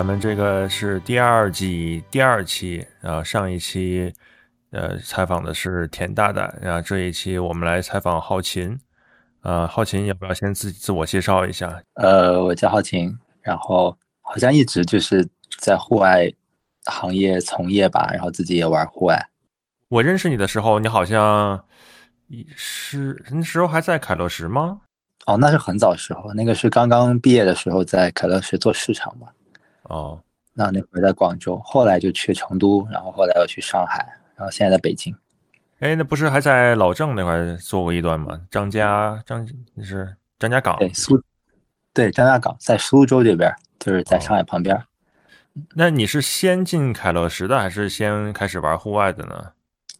[0.00, 4.10] 咱们这个是第二季第二期啊，上一期
[4.70, 8.80] 呃采访的是田大大，然后这一期我们来采访浩琴，
[9.42, 11.82] 呃，浩琴要不要先自自我介绍一下？
[11.96, 15.28] 呃，我叫浩琴，然后好像一直就是
[15.58, 16.32] 在户外
[16.86, 19.22] 行业从业吧，然后自己也玩户外。
[19.90, 21.62] 我认识你的时候，你好像
[22.56, 24.80] 是那时候还在凯乐石吗？
[25.26, 29.28] 哦，那是很早时候，那个是刚刚毕业的时候在凯乐石做市场嘛。
[29.90, 30.22] 哦，
[30.54, 35.12] 那那会儿在广州，后来就去成都，然后后来又去上海，然后现在在北京。
[35.80, 38.40] 哎，那不是还在老郑那块做过一段吗？
[38.50, 41.20] 张家张那是张家港，对苏，
[41.92, 44.80] 对张家港在苏州这边，就是在上海旁边。
[45.74, 49.52] 那你是先进凯乐石的，还是先开始玩户外的呢？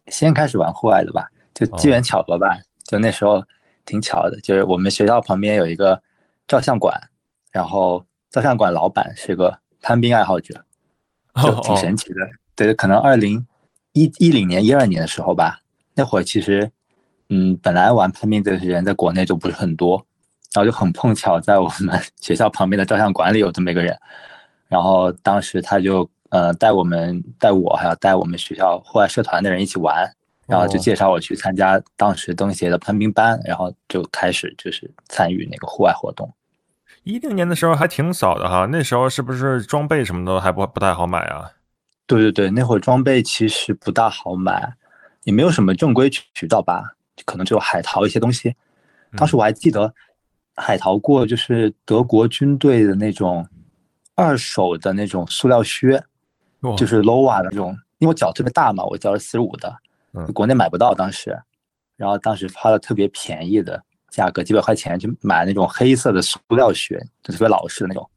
[0.07, 3.43] 先开始玩户外的吧，就机缘巧合吧，就那时候
[3.83, 6.01] 挺巧的，就是我们学校旁边有一个
[6.47, 6.97] 照相馆，
[7.51, 9.59] 然后照相馆老板是个。
[9.81, 10.63] 攀冰爱好者，
[11.41, 12.19] 就挺神奇的。
[12.55, 13.45] 对，可能二零
[13.93, 15.61] 一一零年、一二年的时候吧，
[15.95, 16.71] 那会儿其实，
[17.29, 20.05] 嗯，本来玩攀冰的人在国内就不是很多，
[20.53, 23.97] 然后就很碰巧，在我们 学校旁边的照相馆里有这么一个人，
[24.67, 30.09] 然后当时他就呃带我们、带我，还有带我们学校户外社团的人一起玩，
[30.45, 36.31] 然后就介绍我去参加当时登协的攀冰班，然后就开始就是参与那个户外活动。
[37.03, 41.51] 一零年的时候还挺早的哈，那时候是不是装备什么的还不不太好买啊？
[42.05, 44.75] 对对对，那会儿装备其实不大好买，
[45.23, 48.55] 也没有什么正规渠道吧，可能只有海淘一些东西。
[49.17, 49.91] 当时我还记得
[50.55, 53.47] 海淘过，就是德国军队的那种
[54.13, 56.03] 二手的那种塑料靴，
[56.77, 59.75] 就是 Lowa 的那种，因为我脚特别大嘛，我脚是四十五的，
[60.33, 61.35] 国内买不到当时，
[61.97, 63.83] 然后当时花了特别便宜的。
[64.11, 68.07] 价格几百块钱去买那种黑色的塑料靴，就特别老式的那种，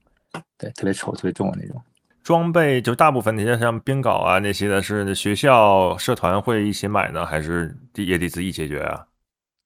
[0.58, 1.80] 对，特别丑、特别重的那种。
[2.24, 9.06] 装备就大部分那些像冰镐啊那些的，是学校社团会一起买呢，还是也得自己解决啊？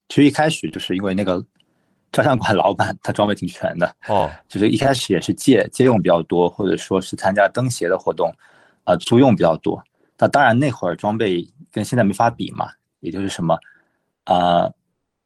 [0.09, 1.43] 其实一开始就是因为那个
[2.12, 8.31] 照相馆老板他装备挺全的哦，就是一开始也是借借用比较多，或者说是参加登协的活动，
[8.84, 9.83] 啊，租用比较多。
[10.19, 12.69] 那当然那会儿装备跟现在没法比嘛，
[13.00, 13.59] 也就是什么，
[14.25, 14.71] 啊。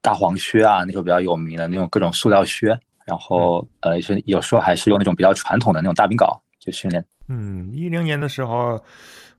[0.02, 2.76] 大黄靴啊，那时候比较有名的那种各种塑料靴，
[3.06, 7.02] 然后呃，是有时候还是用那种比较传统的那种大冰镐就训练。
[7.28, 8.82] 嗯，一零年的时候，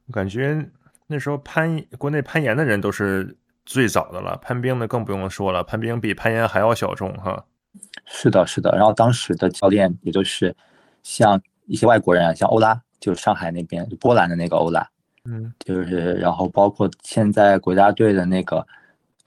[0.07, 0.65] 我感觉
[1.05, 3.35] 那时候攀国内攀岩的人都是
[3.65, 7.43] 最早的了，攀冰的更不用说了，攀冰比攀岩还要小众哈。
[8.05, 8.71] 是的，是的。
[8.77, 10.55] 然后当时的教练也就是
[11.03, 14.87] 像一些外国人啊，像欧拉，就是上海那边波兰的那个欧拉，
[15.25, 18.65] 嗯，就是然后包括现在国家队的那个。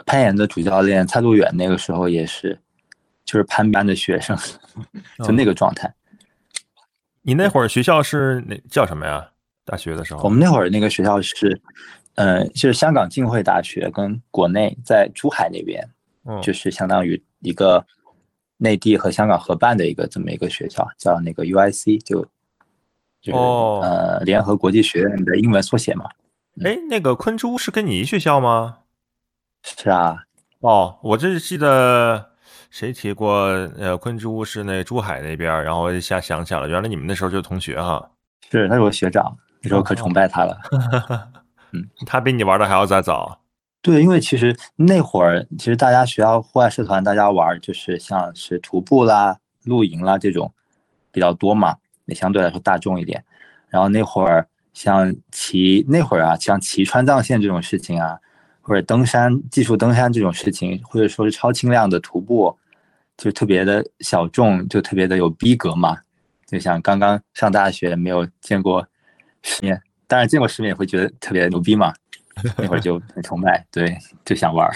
[0.05, 2.59] 攀岩的主教练蔡路远那个时候也是，
[3.25, 4.37] 就是攀班的学生，
[5.25, 5.93] 就那个状态。
[7.23, 9.29] 你那会儿学校是那叫什么呀？
[9.65, 10.23] 大学的时候？
[10.23, 11.61] 我们那会儿那个学校是，
[12.15, 15.85] 嗯，就是香港浸会大学跟国内在珠海那边，
[16.41, 17.85] 就是相当于一个
[18.59, 22.23] 内地和香港合办的一个这么一个学校，叫那个 UIC，就
[23.21, 26.05] 就是呃联合国际学院的英文缩写嘛。
[26.65, 28.79] 哎，那个昆珠是跟你一学校吗？
[29.67, 30.17] 是啊，
[30.61, 32.31] 哦，我这记得
[32.71, 33.35] 谁提过，
[33.77, 38.09] 呃，昆珠是那珠海那边，然后我一下想起来了，原来你们那时候就是同学哈。
[38.49, 40.57] 是，他是我学长，那时候可崇拜他了。
[41.73, 43.41] 嗯，他比你玩的还要再早。
[43.83, 50.53] 对，因为其实那会儿，其实大家学校户外社团，大家玩就是像是徒步啦、露营啦这种
[51.11, 53.25] 比较多嘛，也相对来说大众一点。
[53.69, 58.17] 然后那会儿像骑，那会儿啊，像骑川藏线这种事情啊。
[58.67, 62.59] 或者登山、技术登山这种事情，或者说是超轻量的徒步，
[63.17, 65.97] 就特别的小众，就特别的有逼格嘛。
[66.47, 68.85] 就像刚刚上大学没有见过
[69.41, 71.95] 世面，当然见过世面也会觉得特别牛逼嘛。
[72.59, 74.69] 那会儿就很崇拜，对，就想玩。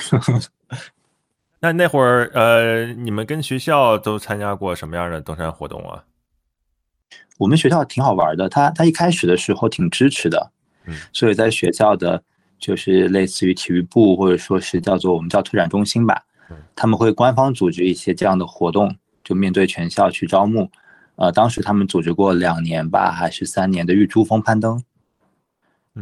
[1.59, 6.05] 那那会儿，呃，你们跟学校都参加过什么样的登山活动啊？
[7.39, 10.53] 我们学校挺好玩的，他他一开始的时候挺支持的，
[10.85, 12.23] 嗯，所以在学校的。
[12.61, 16.23] 就是类似于体育部，或者说是叫做我们叫拓展中心吧，
[16.77, 20.71] 他们会官方组织一些这样的活动，就面对全校去招募。
[21.17, 24.83] 呃，当时他们组织过两年吧，还是三年的玉珠峰攀登，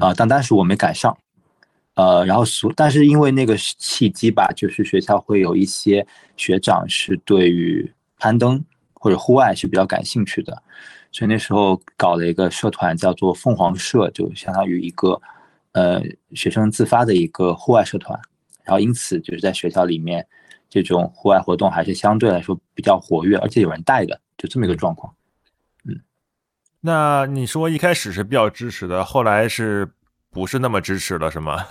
[0.00, 1.16] 啊，但当时我没赶上。
[1.94, 6.06] 呃，然后所，但是因为那个契机吧，就是学校会有一些
[6.36, 8.64] 学长是对于攀登
[8.94, 10.62] 或者户外是比较感兴趣的，
[11.12, 15.20] 所以那时候搞了一个社团，叫做凤凰社，就相当于一个。
[15.78, 16.02] 呃，
[16.34, 18.18] 学生自发的一个户外社团，
[18.64, 20.26] 然后因此就是在学校里面，
[20.68, 25.14] 这种户外活动还是相对来说比较活跃，而且有人带的，就这么一个状况。
[25.84, 26.00] 嗯，
[26.80, 29.88] 那你说一开始是比较支持的，后来是
[30.30, 31.64] 不是那么支持了，是吗？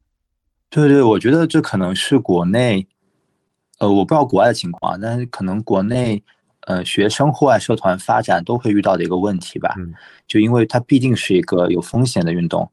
[0.70, 2.88] 对对，我觉得这可能是国内，
[3.76, 6.22] 呃，我不知道国外的情况，但是可能国内，
[6.62, 9.74] 呃，学生户外社团发展都会遇到的一个问题吧。
[9.76, 9.92] 嗯。
[10.26, 12.72] 就因为它毕竟是一个有风险的运动，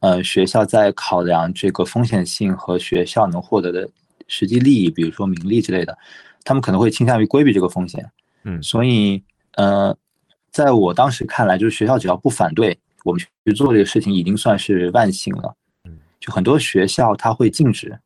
[0.00, 3.88] 呃，学校在考量这个风险性和学校能获得的
[4.28, 5.96] 实际利益，比如说名利之类的，
[6.44, 8.10] 他们可能会倾向于规避这个风险。
[8.44, 8.62] 嗯。
[8.62, 9.22] 所以，
[9.54, 9.96] 呃。
[10.52, 15.54] 在我当时看来，就是学校只要不反对我们去做这个事情，已经算是万幸了。
[15.84, 17.96] 嗯，就很多学校他会禁止，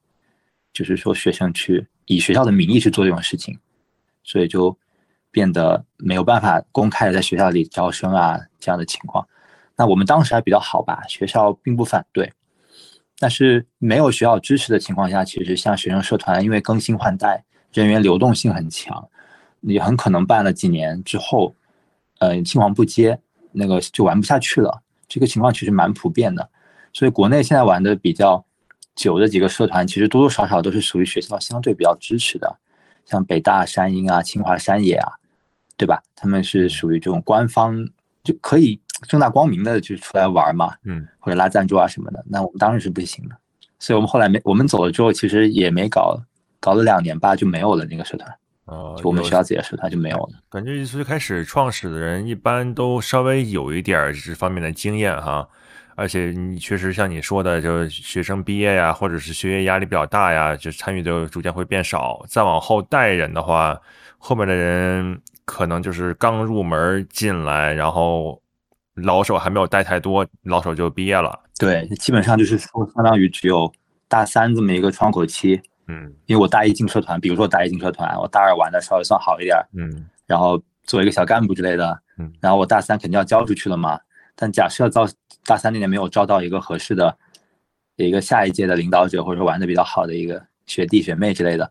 [0.71, 3.59] 就是说学生去以学校的名义去做这种事情，
[4.23, 4.77] 所以就
[5.31, 9.27] 变得没有办法公开的在学校里招生啊这样的情况。
[9.77, 12.33] 那我们当时还比较好吧，学校并不反对，
[13.19, 19.09] 但是没有学校支持的情况下，其实像学生社团，因为更新换代，人员流动性很强，
[19.61, 21.55] 你很可能办了几年之后。
[22.21, 23.19] 呃，青黄不接，
[23.53, 24.81] 那个就玩不下去了。
[25.09, 26.49] 这个情况其实蛮普遍的，
[26.93, 28.43] 所以国内现在玩的比较
[28.95, 32.57] 久的几个社团，其实多多少少都是属于学校相对比较支持的，
[33.05, 35.13] 像北大山鹰啊、清华山野啊，
[35.77, 36.03] 对吧？
[36.15, 37.87] 他们是属于这种官方
[38.23, 42.25] 就可以正大光明的就出来玩嘛，嗯，或者拉赞助啊什么的。
[42.29, 43.37] 那我们当然是不行的，
[43.79, 46.21] 所以我们后来没我们走了之后，其实也没搞，
[46.61, 48.35] 搞了两年吧就没有了那个社团。
[48.67, 50.31] 哦，就我们学校自己的社团就没有了。
[50.49, 55.47] 感觉最开始创始的人一般都稍微有一点这方面的经验哈，
[55.97, 62.25] 而且你确实像你说的，就是学生毕业呀，或者是学业压力比较大呀，就参与的逐渐会变少。
[62.27, 63.79] 再往后带人的话，
[64.17, 68.41] 后面的人可能就是刚入门进来，然后
[68.95, 71.41] 老手还没有带太多，老手就毕业了。
[71.59, 73.73] 对，基本上就是说，相当于只有
[74.09, 75.61] 大三这么一个窗口期。
[75.87, 84.01] 嗯，因为我大一进社团，比如说大一进社团，我大二玩的稍微算好一点，嗯，然后做一个小干部之类的，嗯，然后我大三肯定要交出去了嘛。
[84.35, 85.07] 但假设到
[85.45, 87.15] 大三那年没有招到一个合适的
[87.97, 91.71] 一个下一届的领导者，或者说玩的比较好的一个学弟学妹之类的，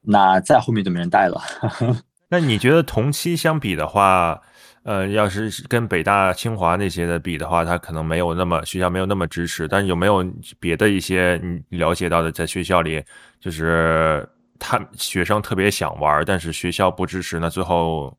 [0.00, 1.40] 那再后面就没人带了。
[2.30, 4.40] 那你觉得同期相比的话？
[4.84, 9.66] 呃，要是跟北大、清华那些的比的话，他可能没有那么学校没有那么支持。
[9.66, 10.22] 但是有没有
[10.60, 13.02] 别的一些你了解到的，在学校里，
[13.40, 14.28] 就是
[14.58, 18.14] 他学生特别想玩，但是学校不支持，那最后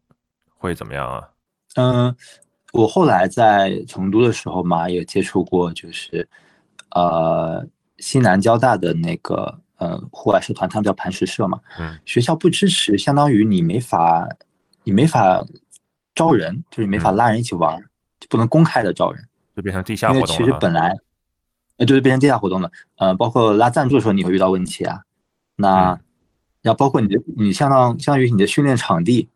[0.57, 1.29] 会怎么样啊？
[1.75, 2.15] 嗯，
[2.73, 6.27] 我后来在成都的时候嘛，也接触过，就是
[6.95, 7.63] 呃
[7.99, 11.59] 西南交大的那个呃户外社团，他们叫磐石社嘛。
[11.79, 11.95] 嗯。
[12.05, 14.27] 学校不支持，相当于你没法，
[14.83, 15.45] 你没法。
[16.15, 17.77] 招人就是没法拉人一起玩，
[18.19, 19.21] 就不能公开的招人，
[19.55, 20.27] 就变成地下活动了。
[20.27, 20.95] 其实本来，
[21.77, 22.71] 呃，就是变成地下活动了。
[22.95, 25.01] 呃，包括拉赞助的时候，你会遇到问题啊。
[25.57, 25.99] 那，
[26.61, 29.29] 然后包括你的，你相当相当于你的训练场地，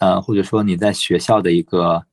[0.00, 2.04] 呃，或者说你在学校的一个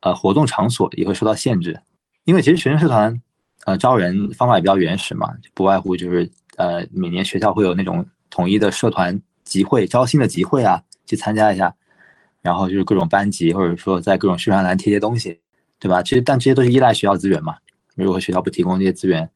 [0.00, 1.80] 呃活动场所也会受到限制，
[2.24, 3.22] 因为其实学生社团
[3.64, 11.74] 呃招人方法也比较原始嘛，不外乎就是呃每年学校会有那种统一的社团集会、招新的集会啊，去参加一下。
[12.40, 15.40] 然后就是各种班级，或者说在各种宣传栏贴些东西，
[15.78, 16.02] 对吧？
[16.02, 17.56] 其实但这些都是依赖学校资源嘛。
[17.94, 19.28] 如果学校不提供这些资源，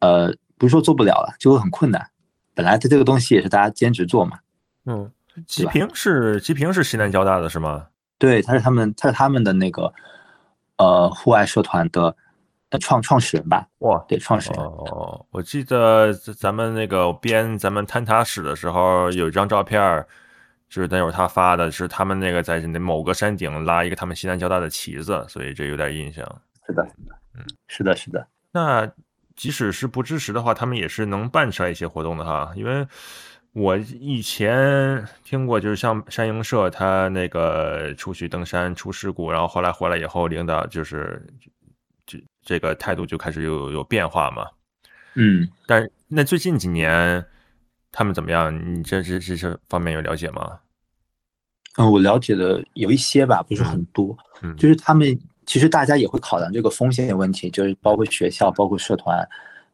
[0.00, 2.10] 呃，不是说做不了了，就会很困难。
[2.54, 4.38] 本来它这个东西也是大家兼职做嘛。
[4.84, 5.10] 嗯，
[5.46, 7.86] 吉平是吉平是西南交大的是吗？
[8.18, 9.92] 对，他是他们，他是他们的那个
[10.76, 12.14] 呃户外社团的
[12.78, 13.66] 创创始人吧？
[13.78, 14.60] 哇，对，创始人。
[14.60, 20.04] 哦，我记得咱们那个编咱们坍塌史的时候有一张照片。
[20.68, 26.22] 就是那会儿他发的是他们那个在那某个山顶拉一个他们西南交大的旗子，所以这有点印象。
[26.66, 26.86] 是的，
[27.34, 28.28] 嗯，是的，是的。
[28.52, 28.86] 那
[29.34, 32.52] 即使是不支持的话，他们也是能办出来一些活动的哈。
[32.54, 32.86] 因为
[33.52, 41.24] 我以前听过，就是像山鹰社，他那个出去登山出事故，然后后来回来以后，领导就是
[42.04, 44.46] 这这个态度就开始有有变化嘛。
[45.14, 47.24] 嗯，但那最近几年。
[47.90, 48.54] 他们怎么样？
[48.54, 50.58] 你这这这这方面有了解吗？
[51.78, 54.16] 嗯，我了解的有一些吧，不是很多。
[54.42, 59.26] 嗯，就是他们其实大家也会考量这个风险问题，就是包括学校、包括社团，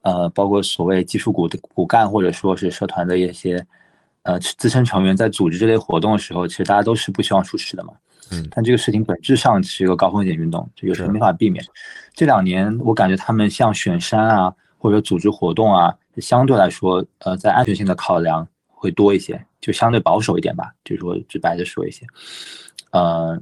[0.03, 3.67] 呃，包括所谓技术骨的骨干或者说是社团的一些
[4.23, 7.95] 呃资深成员，在组织这类活动的时候，其实大家都是不希望出事的嘛。
[8.31, 11.65] 嗯，但这个事情本质上是一个高风险运动，就有时候没法避免。
[12.13, 15.95] 这两年我感觉他们像选山啊，或者组织活动啊。
[16.21, 22.07] 相对来说，呃，在安全性的考量会多一些，就相对保守一点吧，就是说直白的说一些，
[22.93, 23.41] 呃，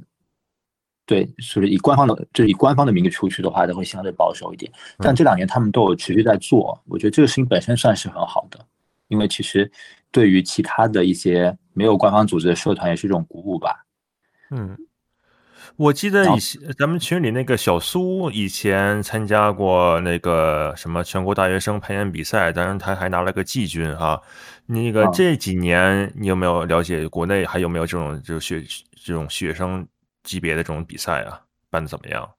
[1.05, 4.71] 对，就是以官方的，就是以官方的名义出去的话，都会相对保守一点。
[4.97, 8.59] 但这两年他们都有持续在做，我觉得这个事情本身算是很好的，
[9.09, 9.69] 因为其实
[10.11, 13.85] 对于其他的一些没有官方组织的社团也是一种鼓舞吧。
[14.51, 14.77] 嗯，
[15.75, 24.21] 我记得以前咱们群里那个小苏以前参加过那个什么全国大学生排演比赛，当然他还拿了个季军哈。
[24.65, 28.63] 那个这几年你有没有了解国内还有没有这种就学
[29.03, 29.85] 这种学生
[30.23, 31.41] 级别的这种比赛啊？
[31.69, 32.29] 办的怎么样？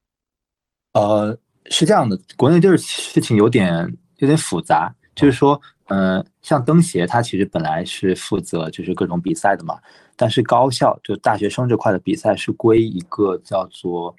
[0.92, 1.36] 呃，
[1.70, 9.78] 是这样的，国内就是事情有点有点复杂，就是说，嗯，像登协，它其实本来是负责就是各种比赛的嘛。
[10.16, 14.14] 但是高校就大学生这块的比赛是归一个叫做，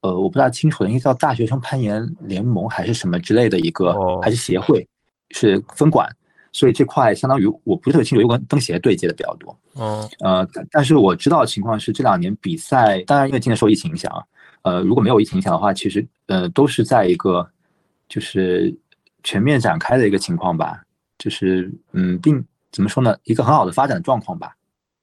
[0.00, 4.86] 呃，我不大清楚的，应该叫大学生攀岩联盟还是什么之类的一个，还是协会
[5.30, 6.08] 是分管，
[6.52, 9.56] 所以这块相当于我不是特别清楚，又跟登协对接的比较多。
[9.74, 14.24] 哦，呃，但是我知道的情况是这两年比赛，当然因为今年受疫情影响啊，
[14.62, 17.46] 呃，如果没有疫情影响的话，其实呃都是在一个
[18.08, 18.74] 就是
[19.24, 20.84] 全面展开的一个情况吧，
[21.18, 24.56] 就是嗯，并怎么说呢，一个很好的发展状况吧。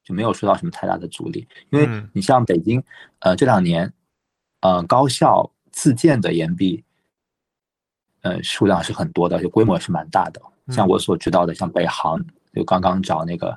[0.04, 2.84] 就没有受到什么太大的阻力，因为你像北京，
[3.20, 3.94] 呃，这两年，
[4.62, 6.84] 呃，高校自建的岩壁，
[8.24, 10.42] 呃，数量是很多的，就规模是蛮大的。
[10.70, 12.20] 像我所知道的，像北航
[12.52, 13.56] 就刚刚找那个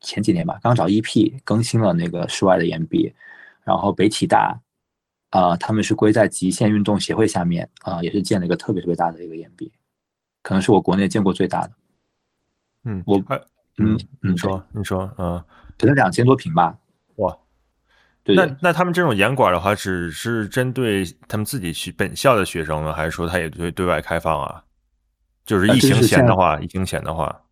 [0.00, 3.14] 前几年吧，刚找 EP 更新了那个室外的岩壁，
[3.62, 4.60] 然后北体大，
[5.30, 9.70] 啊，他们是归在极限运动协会下面，啊，也是建了一个特别特别大的一个岩壁，
[10.42, 11.70] 可能是我国内见过最大的。
[12.84, 13.22] 嗯，我。
[13.78, 15.42] 嗯，你说，你说，嗯，
[15.78, 16.76] 可能两千多平吧。
[17.16, 17.34] 哇，
[18.22, 18.36] 对。
[18.36, 24.62] 那那他们这种严管的话，只是针对他们自己去本校的学生呢，还是说他也对对外开放啊？
[25.46, 27.42] 就是疫情前的话，疫情前的话，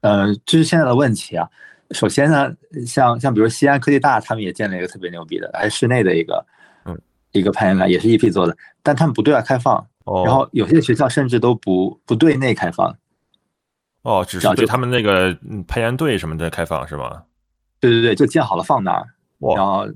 [0.00, 1.46] 呃，这是现在的问题啊。
[1.90, 2.50] 首先呢，
[2.86, 6.46] 像像比如西安科技大，他们也建了一个特别牛逼的，还是室内的一个，
[6.86, 6.98] 嗯，
[7.32, 9.86] 一个攀岩馆，也是 EP 做的，但他们不对外开放。
[10.06, 10.24] 哦。
[10.24, 12.96] 然后有些学校甚至都不不对内开放。
[14.02, 15.36] 哦，只是对他们那个
[15.68, 17.24] 攀岩队什么的开放是吗？
[17.78, 19.06] 对对对，就建好了放那儿。
[19.54, 19.86] 然后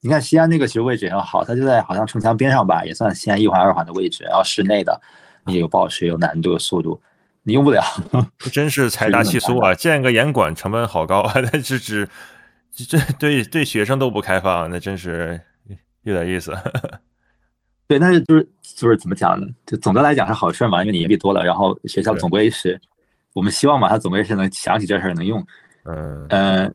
[0.00, 4.24] 你看西安那个其实位置也很好，它就在好像城墙边上吧，也算西安一环二环的位置。
[4.24, 5.00] 然后室内的，
[5.44, 7.02] 你有报时，有难度，有速度，
[7.42, 7.82] 你用不了。
[8.52, 9.74] 真是财大气粗啊！
[9.76, 11.32] 建个严管成本好高啊！
[11.52, 12.08] 那是只
[12.72, 15.40] 这对对学生都不开放，那真是
[16.02, 16.56] 有点意思。
[17.88, 19.46] 对，但是就是就是怎么讲呢？
[19.64, 22.80] 就总的来讲是好事嘛，因为你盈利多了，然后学校总归是。
[23.32, 25.46] 我们希望嘛，他总归是能想起这事儿能用，
[25.84, 26.74] 嗯嗯，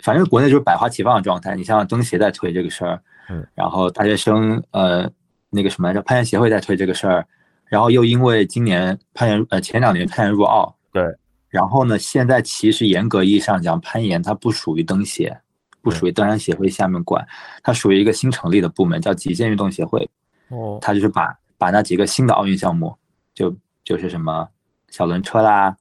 [0.00, 1.56] 反正国内就是百花齐放的状态。
[1.56, 3.00] 你像登协在推这个事儿，
[3.30, 5.10] 嗯，然后大学生呃
[5.48, 7.26] 那个什么来着，攀岩协会在推这个事儿，
[7.64, 11.02] 然后又因为今年攀岩呃前两年攀岩入奥，对，
[11.48, 15.34] 然后呢，现在其实严格意义上讲，攀岩它不属于登协，
[15.80, 17.26] 不属于登山协会下面管，
[17.62, 20.06] 它属于一个新成立的部门，叫极限运动协会。
[20.48, 22.96] 哦，他就是把把那几个新的奥运项目，
[23.34, 24.48] 就就是什么
[24.88, 25.76] 小轮车啦。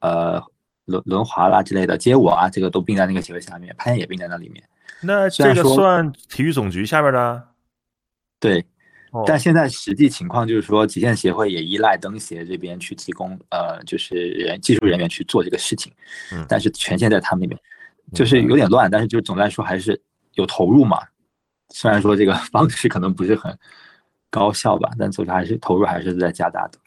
[0.00, 0.40] 呃，
[0.84, 4.62] 轮轮滑啦之类的，街舞啊，这个都并在那个协会下面，攀岩也并在那里面。
[5.00, 7.48] 那这个算体育总局下边的？
[8.38, 8.64] 对，
[9.26, 15.90] 但现在实际情况就是说，极限协会也依赖登协这边去提供，呃，就是人技术人员去做这个事情。
[16.32, 17.60] 嗯，但是权限在他们那边，
[18.12, 18.88] 就是有点乱。
[18.90, 20.00] 但是就是总的来说还是
[20.34, 21.00] 有投入嘛，
[21.70, 23.58] 虽然说这个方式可能不是很
[24.30, 26.78] 高效吧，但总之还是投入还是在加大的。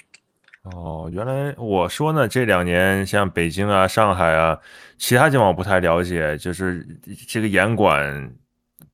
[0.64, 4.60] 哦，原来我说呢，这两年像北京啊、上海啊，
[4.98, 6.86] 其他地方我不太了解，就是
[7.28, 8.32] 这个严管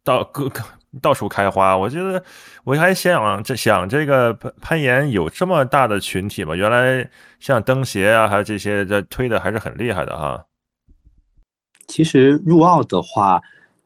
[0.04, 0.62] 到各个
[1.02, 1.76] 到处开花。
[1.76, 2.24] 我觉得
[2.64, 6.56] 我还想这想这个攀攀岩有这么大的群体吗？
[6.56, 7.10] 原来
[7.40, 10.46] 像登协啊，还有这些在推的还是很厉害的哈。
[11.88, 13.42] 其实入奥的话。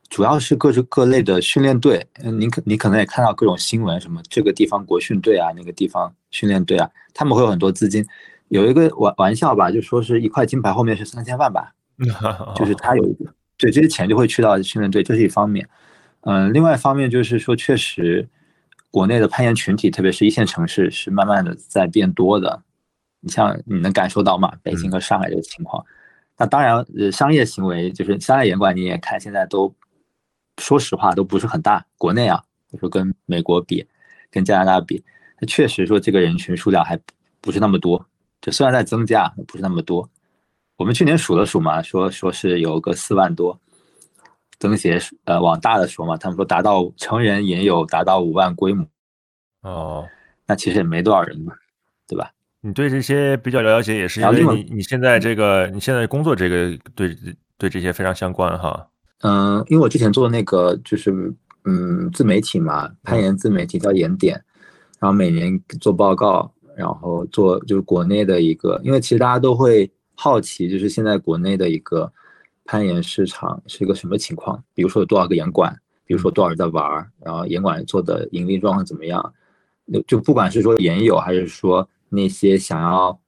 [0.10, 8.04] 主要是各式各类的训练队，嗯，你可你可能也看到各种新闻，什么这个地方国训队啊，那个地方训练队啊，他们会有很多资金。
[8.48, 11.72] 有一个玩玩笑吧，就说是一块金牌后面是三千万吧，
[12.58, 15.70] 就是他有一个，对这些钱就会去到训练队，这是一方面。
[16.22, 18.28] 嗯，另外一方面就是说，确实
[18.90, 22.64] 国内的攀岩群体，特别是一线城市，是慢慢的在变多的。
[23.22, 24.52] 你像你能感受到吗？
[24.64, 25.86] 北京和上海这个情况。
[26.36, 29.72] 那当然，呃，商业行为就是商业严管，你也看现在都。
[30.60, 33.86] 说实话都不是很大，国内啊，我说跟美国比，
[34.30, 35.04] 跟加拿大比，
[35.40, 37.00] 那确实说这个人群数量还
[37.42, 38.06] 不是那么多，
[38.42, 40.08] 就虽然在增加，不是那么多。
[40.78, 43.60] 我们去年数了数嘛，说说是有个四万多，
[44.60, 48.86] 增协呃往大的说嘛，他们说达到成人也有达到五万规模。
[49.62, 50.08] 哦，
[50.46, 51.54] 那其实也没多少人嘛，
[52.08, 52.32] 对吧？
[52.62, 57.16] 你对这些比较了解，也是因为你你现在这个你现在工作这个对
[57.58, 58.86] 对这些非常相关哈。
[59.22, 61.34] 嗯，因为我之前做那个就是
[61.66, 64.34] 嗯自媒体嘛，攀岩自媒体叫岩点，
[65.00, 72.12] 然后每年做报告，然后做就是国内的一个，因为其实大家都会好奇，就是现在国内的一个
[72.66, 79.34] 攀岩市场是一个什么情况，比如说有多少个岩馆，比如说多少人在玩，然后严管做的盈利状况怎么样，
[79.92, 83.20] 就就不管是说研友还是说那些想要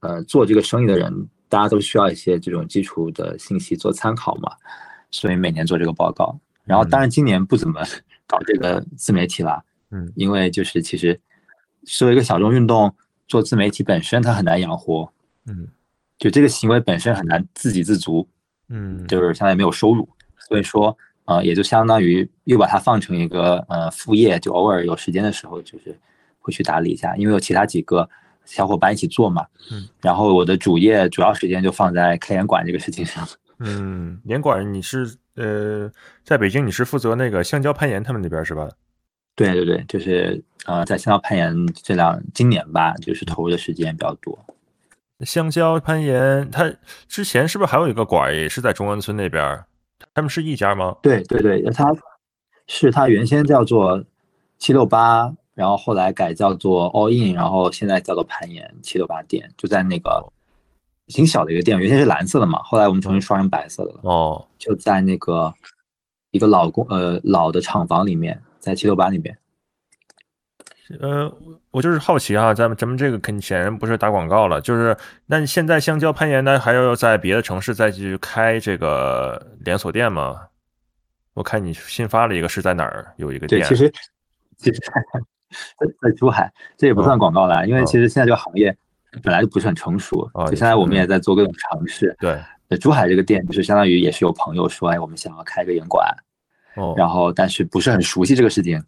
[0.00, 4.50] 呃做这个生意的人，大家都需要一些这种基础的信息做参考嘛，
[5.14, 6.36] 所以每年做这个报告。
[6.64, 7.80] 然后当然今年不怎么
[8.26, 11.18] 搞这个自媒体了，嗯，因为就是其实
[11.84, 12.92] 作为一个小众运动，
[13.28, 15.12] 做自媒体本身它很难养活，
[15.46, 15.68] 嗯。
[16.16, 18.26] 就这个行为本身很难自给自足，
[18.68, 20.08] 嗯，就是相当于没有收入，
[20.48, 25.98] 所以说呃也就相当于又把它放成一个呃副业，就偶尔有时间的时候就是
[26.38, 28.08] 会去打理一下，因为有其他几个
[28.44, 33.28] 小伙伴一起做嘛，嗯，然后我的主业主要时间就放在开演馆这个事情上。
[33.58, 35.90] 嗯，严管你是呃
[36.22, 38.68] 在北京你是负责那个香蕉攀岩他们那边是吧？
[39.36, 44.38] 对对对，就是呃在香蕉攀岩这两今年吧，就是投入的时间比较多。
[45.20, 46.72] 香蕉攀岩，它
[47.08, 49.64] 之前是不是还有一个馆儿也是在中关村那边？
[50.12, 50.96] 他们是一家吗？
[51.02, 51.94] 对对对，它
[52.66, 54.04] 是它原先叫做
[54.58, 60.32] 七六八，然后后来改叫做 All In，然后现在叫做攀岩七六八店，就在那个
[61.06, 65.52] 挺小的一个店，原先是蓝色的嘛，后来我们重新刷成白色的了，哦，就在那个
[66.30, 69.36] 一个老公呃老的厂房里面，在七六八那边。
[71.00, 71.32] 呃，
[71.70, 74.96] 我就是好奇啊，咱们咱们这个肯显然不是打广告了，就是
[75.26, 80.48] 那现在香蕉攀岩呢，还要在别的城市再去开这个连锁店吗？
[81.32, 83.68] 我看你新发了一个是在哪儿有一个对，店？
[83.68, 83.92] 其实
[84.56, 84.80] 其实
[85.78, 88.76] 在在珠海，这也不算广告了，因为哦其实现在这个行业
[89.22, 92.14] 本来就不是很成熟，哦就现在我们也在做各种尝试。
[92.18, 96.06] 对，呃珠海这个店就是相当于也是有朋友说，哎，我们想要开个严馆，
[96.76, 98.82] 哦，然后但是不是很熟悉这个事情，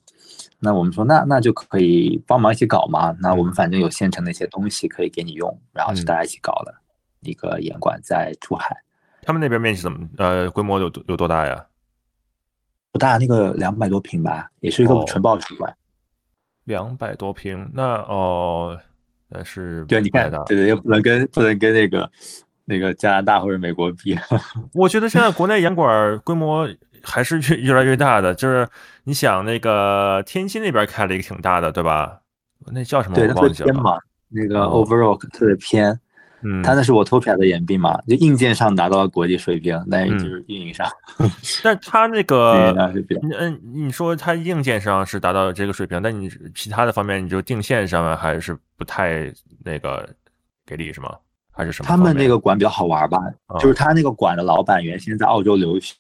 [0.59, 3.14] 那我们说那那就可以帮忙一起搞嘛。
[3.21, 6.83] 那我们反正有现成的一些东西可以给你用，然后是嗯大家一起搞了
[7.21, 8.76] 一个严馆在珠海，
[9.23, 11.67] 他们那边面积怎么呃规模有多有多大呀？
[12.93, 15.76] 不大，那个两百多平吧，也是一个哦纯报纸馆。
[16.65, 18.80] 两百多平，那哦，
[19.28, 22.10] 那是对，你看不太大，对对，又不能跟不能跟那个
[22.65, 24.17] 那个加拿大或者美国比。
[24.73, 26.69] 我觉得现在国内严管规模
[27.02, 28.69] 还是越越来越大的，就是
[29.04, 32.21] 你想那个天津那边开了一个挺大的，对吧？
[32.73, 33.67] 那叫什么对，它特我忘记了。
[33.67, 35.99] 别偏嘛，那个哦 overall 特别偏。
[36.47, 40.87] 嗯，它那是我 Topia 的眼病嘛，就硬件上达到了国际水平，但是嗯就是运营上，
[41.65, 42.73] 但是它那个。
[42.76, 43.04] 嗯
[43.39, 49.32] 嗯，你说它硬件上是达到这个水平，但你其他的方面，你就定线上面还是不太
[49.65, 50.09] 那个
[50.65, 51.15] 给力是吗？
[51.50, 51.97] 还是什么他？
[51.97, 55.93] 们那个馆比较好玩吧，啊就是他那个馆的老板原先在澳洲留学，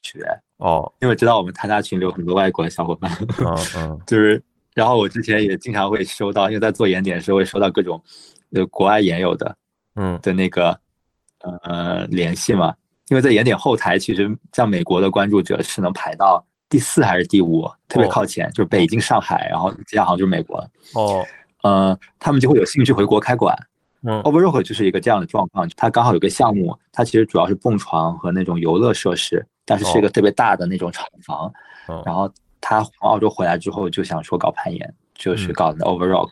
[0.58, 4.42] 哦，因为知道我们参加群里有很多外国的小伙伴，嗯嗯 就是，
[4.74, 7.98] 然后我之前也经常会收到，因为在做研点的时候会收到各种
[8.52, 9.56] 呃国外研友的
[9.96, 10.78] 嗯的那个
[11.40, 12.74] 呃联系嘛，
[13.08, 20.70] 因为在研点后台，其实像美国的关注者是能排到第四还是第五，特别哦靠前，就是北京、上海，然后接下来好像就是美国了。
[20.94, 21.26] 哦
[21.62, 23.56] 呃，他们就会有兴趣回国开馆。
[24.02, 31.52] 嗯 Overrock 就是一个这样的状况，它刚好有个项目，它其实主要是蹦床和那种游乐设施，但是是一个特别大的那种厂房。
[31.86, 32.30] 哦然后
[32.60, 36.28] 他从澳洲回来之后就想说搞攀岩，就是嗯搞的 Overrock。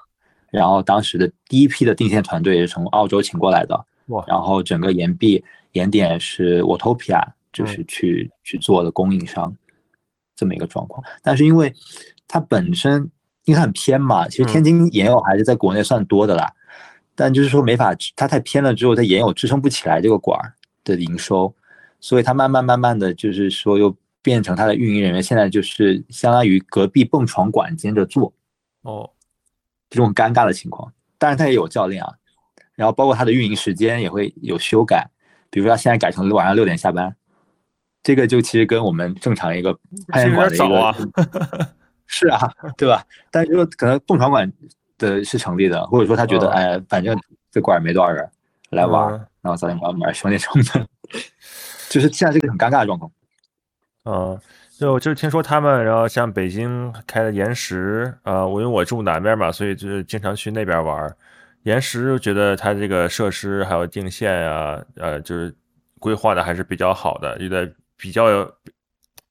[0.55, 7.21] 然后当时的第一批的定线团队是从澳洲请过来的，哇然后整个岩壁岩点是 Watopia，
[7.53, 9.53] 就是嗯去、去做的供应商
[10.37, 11.05] 这么一个状况。
[11.23, 11.75] 但是因为
[12.29, 13.11] 它本身
[13.45, 16.53] 因为它很偏嘛，其实嗯天津岩友还是在国内算多的啦，
[17.17, 21.53] 但就是说没法，它太偏了之后，它岩友支撑不起来这个馆儿的营收，
[21.99, 28.33] 所以它慢慢慢慢的就是说又变成它的运营人员，现在就是相当于隔壁蹦床馆兼着做
[28.83, 29.11] 哦
[29.95, 30.93] 这种尴尬的情况。
[31.19, 32.13] 当然，他也有教练啊，
[32.75, 35.09] 然后包括他的运营时间也会有修改，
[35.49, 37.15] 比如说他现在改成晚上六点下班，
[38.03, 39.73] 这个就其实跟我们正常一个
[40.09, 41.69] 攀岩馆的一个
[42.07, 43.05] 是啊，对吧？
[43.31, 44.53] 但是说可能蹦床馆
[44.99, 47.17] 的是成立的，或者说他觉得、嗯哎，反正
[47.51, 48.29] 这馆儿没多少人
[48.71, 49.09] 来玩
[49.41, 50.87] 然后早点关门儿兄弟成本，
[51.89, 53.11] 就是现在这个很尴尬的状况。
[54.05, 54.39] 嗯，
[54.79, 61.17] 就就是听说他们，然后像北京开的岩石，呃，我因为我住南边嘛，所以就是经常去那边玩儿。
[61.63, 65.55] 岩石觉得它这个设施还有定线啊，呃，就是
[65.99, 68.55] 规划的还是比较好的，有点比较有，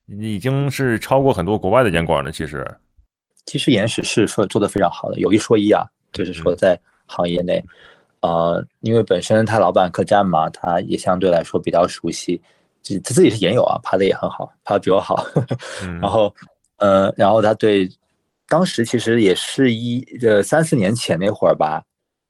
[0.08, 2.32] 已经是超过很多国外的严管了。
[2.32, 2.66] 其实，
[3.46, 7.64] 其实岩石是说做的非常好的，有一说一啊，就是说在行业内，
[8.22, 12.42] 呃，因为本身他老板客栈嘛，他也相对来说比较熟悉，
[12.84, 15.26] 自他自己是研友啊，爬的也很好，爬的比我好，
[15.82, 16.36] 嗯，然后，
[16.78, 17.90] 呃，然后他对
[18.48, 21.82] 当时其实也是一呃三四年前那会儿吧，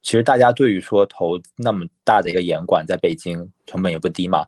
[0.04, 4.46] 其实大家对于说投那么大的一个严管在北京成本也不低嘛，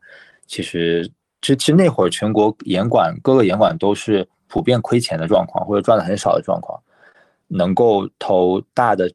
[0.48, 6.80] 其实其其实那会儿全国严管各个严管都是普遍亏钱的状况，或者赚的很少的状况，
[7.48, 9.12] 能够投大的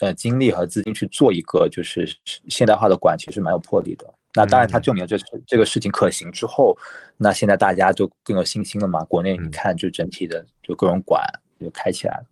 [0.00, 2.08] 呃精力和资金去做一个就是
[2.48, 4.06] 现代化的管，其实蛮有魄力的。
[4.34, 5.16] 那当然，他证明了这
[5.46, 6.76] 这个事情可行之后，
[7.16, 9.02] 那现在大家就更有信心了嘛。
[9.04, 11.20] 国内你看，就整体的就各种馆
[11.58, 12.24] 就开起来了。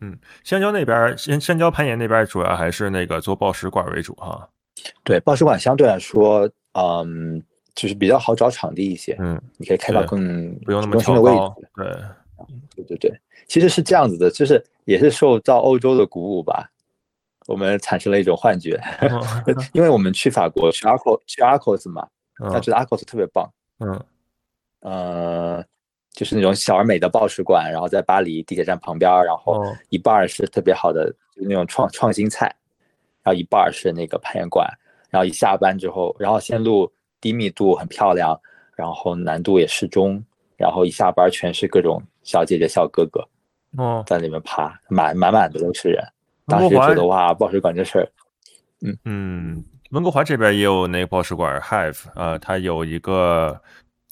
[0.00, 4.48] 嗯，香蕉那边，香香蕉攀岩那边主要还是那个做报时馆为主哈。
[5.02, 7.42] 对，报时馆相对来说，嗯，
[7.74, 9.16] 就是比较好找场地一些。
[9.18, 11.68] 嗯，你可以开到更不用那么的位置。
[11.74, 11.86] 对，
[12.76, 16.70] 对对对，其实是这样子的，就是也是受到欧洲的鼓舞吧。
[17.48, 18.78] 我们产生了一种幻觉，
[19.72, 22.06] 因为我们去法国去阿克去阿克斯嘛，
[22.36, 24.04] 他觉得阿克斯特别棒，嗯，
[24.80, 25.64] 呃，
[26.12, 32.54] 就是那种小而美的报时馆，然后在巴黎地铁站旁边，然后一半是特别好的就是那种创创新菜，
[33.22, 34.68] 然后一半是那个攀岩馆，
[35.08, 38.38] 然后一下班之后，然后线路低密度很漂亮，
[38.76, 40.22] 然后难度也适中，
[40.58, 43.26] 然后一下班全是各种小姐姐小哥哥，
[43.78, 46.04] 哦，在里面爬，满满满的都是人。
[46.48, 48.08] 当时觉得哇，报水管这事儿，
[48.80, 53.60] 嗯嗯，温哥华这边也有那个报水管 Hive，啊，它有一个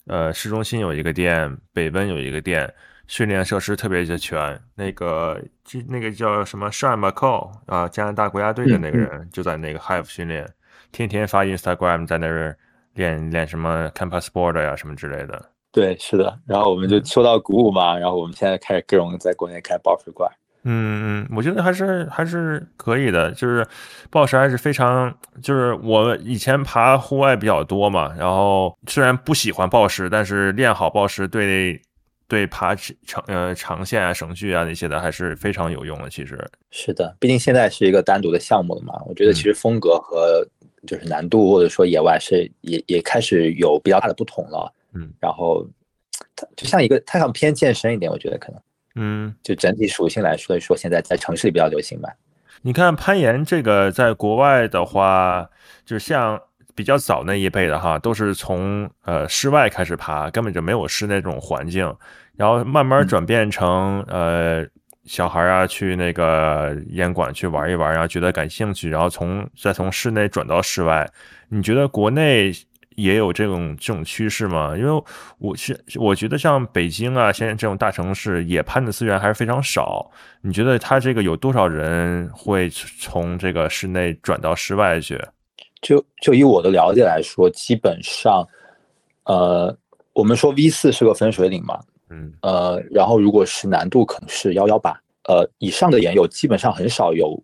[0.05, 2.71] 呃市中心有一个店，北温有一个店，
[3.07, 4.61] 训练设施特别的全。
[4.75, 5.41] 那个
[5.87, 10.47] 那个叫什么 Sean McCall 啊，加拿大国家队的那个人就在那个 Hive 训练，
[10.91, 12.55] 天天发 Instagram 在那儿
[12.93, 15.51] 练练什么 Campus Board 呀什么之类的。
[15.71, 16.39] 对，是的。
[16.45, 20.31] 然后我们就受到鼓舞嘛，然后我们现在开始各种在国内开报石馆。
[20.63, 23.65] 嗯嗯，我觉得还是还是可以的，就是
[24.09, 31.79] 暴食还是非常，就是我以前爬户外比较多嘛，然后虽然不喜欢暴食，但是练好暴食对
[32.27, 36.09] 对爬长呃长线啊、绳距啊那些的还是非常有用的。
[36.09, 36.37] 其实
[36.71, 40.45] 是的，毕竟现在是一个单独的项目了嘛，我觉得其实风格和
[40.85, 44.73] 就是难度或者说野外是也也开始有比较大的不同了。
[44.93, 45.65] 嗯，然后
[46.35, 48.61] 它就像一个它想偏健身一点，我觉得可能。
[48.97, 52.09] 嗯，就整体属性来说一，说现在在城市里比较流行吧。
[52.63, 55.47] 你看攀岩这个，在国外的话，
[55.85, 56.41] 就像
[56.73, 61.95] 比较早那一辈的哈，都是从呃室外开始爬，根本就没有室内这种环境，
[62.35, 64.65] 然后慢慢转变成呃
[65.05, 71.07] 小孩啊去那个烟馆去玩一玩，然后觉得感兴趣，然后从再从室内转到室外。
[71.49, 72.51] 你觉得国内？
[72.97, 74.75] 也有这种这种趋势吗？
[74.75, 75.03] 因为
[75.37, 80.09] 我是我觉得像北京啊，现在这种大城市，野攀的资源还是非常少。
[80.41, 85.15] 你觉得他这个有多少人会从这个室内转到室外去？
[85.79, 88.43] 就就以我的了解来说，基本上，
[89.25, 89.77] 呃，
[90.13, 91.79] 我们说 V 四是个分水岭嘛，
[92.09, 97.39] 嗯，呃，然后如果是难度可能是幺幺八，呃，以上的岩友基本上很少有，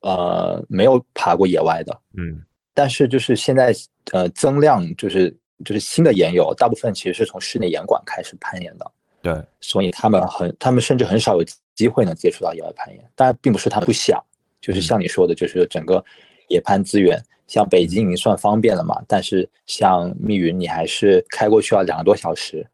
[0.00, 2.42] 呃，没有爬过野外的，嗯。
[2.74, 3.74] 但是就是现在，
[4.12, 5.30] 呃，增量就是
[5.64, 8.90] 就是新的岩友，大部分其实是从室内岩馆开始攀岩的。
[9.20, 13.10] 对，所以他们很，他们甚至很少有机会能接触到野外攀岩。
[13.14, 14.20] 当然，并不是他们不想，
[14.60, 16.04] 就是像你说的，就是整个
[16.48, 19.00] 野攀资源，像北京已经算方便了嘛。
[19.06, 22.66] 但是像密云，你还是开过去要两个多小时，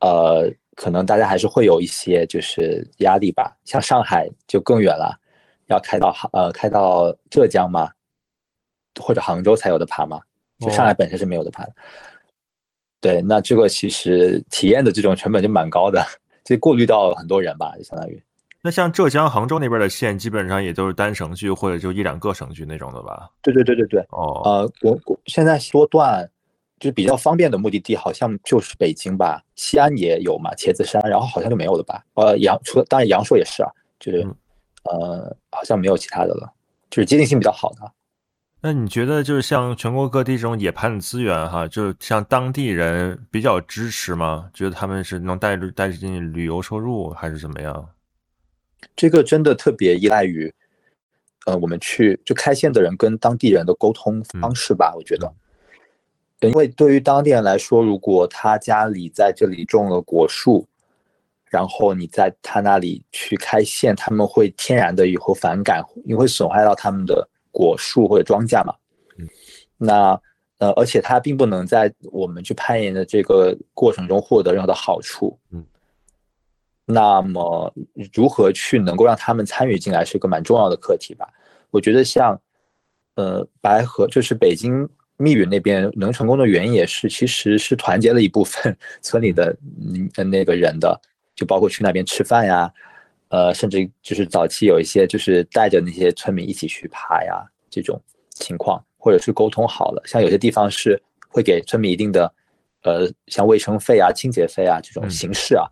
[0.00, 3.56] 呃，可能大家还是会有一些就是压力吧。
[3.64, 5.18] 像上海就更远了，
[5.68, 7.90] 要开到呃开到浙江嘛。
[9.00, 10.20] 或者杭州才有的爬嘛？
[10.60, 11.72] 就上海本身是没有的爬的。
[13.00, 16.02] 对，那这个其实体验的这种成本就蛮高的，
[16.44, 18.22] 就过滤到很多人吧，就相当于。
[18.62, 23.28] 那像浙江杭州那边的线，基本上也都是单绳距或者就一两个省距那种的吧？
[23.42, 24.00] 对对对对对。
[24.08, 24.40] 哦。
[24.44, 26.26] 呃，我我现在说段
[26.78, 32.02] 就是比较方便的目的地，好像就是北京吧，西安也有嘛，茄子山，然后好像就没有了吧？
[32.14, 34.26] 呃，阳除了当然阳朔也是啊，就是
[34.84, 36.50] 呃，好像没有其他的了，
[36.88, 37.92] 就是接近性比较好的。
[38.66, 44.48] 那你觉得就是像全国各地这种野攀的资源哈，就像当地人比较支持吗？
[44.54, 47.86] 觉得他们是能带带进旅游收入还是怎么样？
[48.96, 50.50] 这个真的特别依赖于，
[51.44, 54.94] 呃，我们去就开线的人跟当地人的沟通方式吧。
[54.96, 55.30] 我觉得，
[56.40, 60.66] 因为对于当地人来说，如果他家里在这里种了果树，
[61.50, 67.28] 然后你在他那里去开线，他们会天然的以后反感，你会损害到他们的。
[67.54, 68.74] 果树或者庄稼嘛，
[69.16, 69.28] 嗯，
[69.78, 70.20] 那
[70.58, 75.64] 呃，而且它并不能在我们去攀岩的这个过程中获得任何的好处，嗯，
[76.84, 77.72] 那么
[78.12, 81.28] 如何去能够让他们参与进来，是一个蛮重要的课题吧？
[81.70, 82.40] 我觉得像
[83.14, 91.00] 呃白河，就是北京密云那边能成功的原因，也是其实是团结了一部分 村里的嗯那个人的，
[91.36, 92.72] 就包括去那边吃饭呀。
[93.34, 102.32] 呃，甚至就是早期有一些就是带着那些村民一起去爬呀，这种情况，或者是沟通好了，像有些地方是会给村民一定的，
[102.82, 105.66] 呃，像卫生费啊、清洁费啊这种形式啊，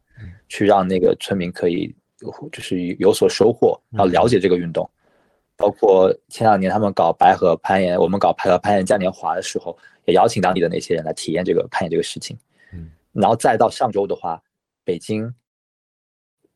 [0.48, 1.94] 去让那个村民可以
[2.50, 4.90] 就是有所收获，然后了解这个运动。
[5.56, 12.36] 包括前两年他们搞白河攀岩，我们搞白河攀岩嘉年华的时候，也邀请当地的那些人来体验这个攀岩这个事情。
[12.72, 14.42] 嗯，然后再到上周的话，
[14.82, 15.32] 北京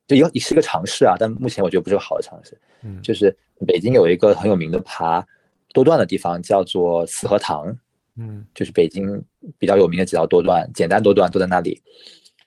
[0.06, 2.56] 就有也是一个尝试啊，但目前我觉得不是个好的尝试。
[2.82, 5.26] 嗯，就是北京有一个很有名的爬
[5.72, 7.76] 多段的地方，叫做四合堂。
[8.18, 9.22] 嗯，就是北京
[9.58, 11.82] 比较有名的几条多段，简单多段都在那里。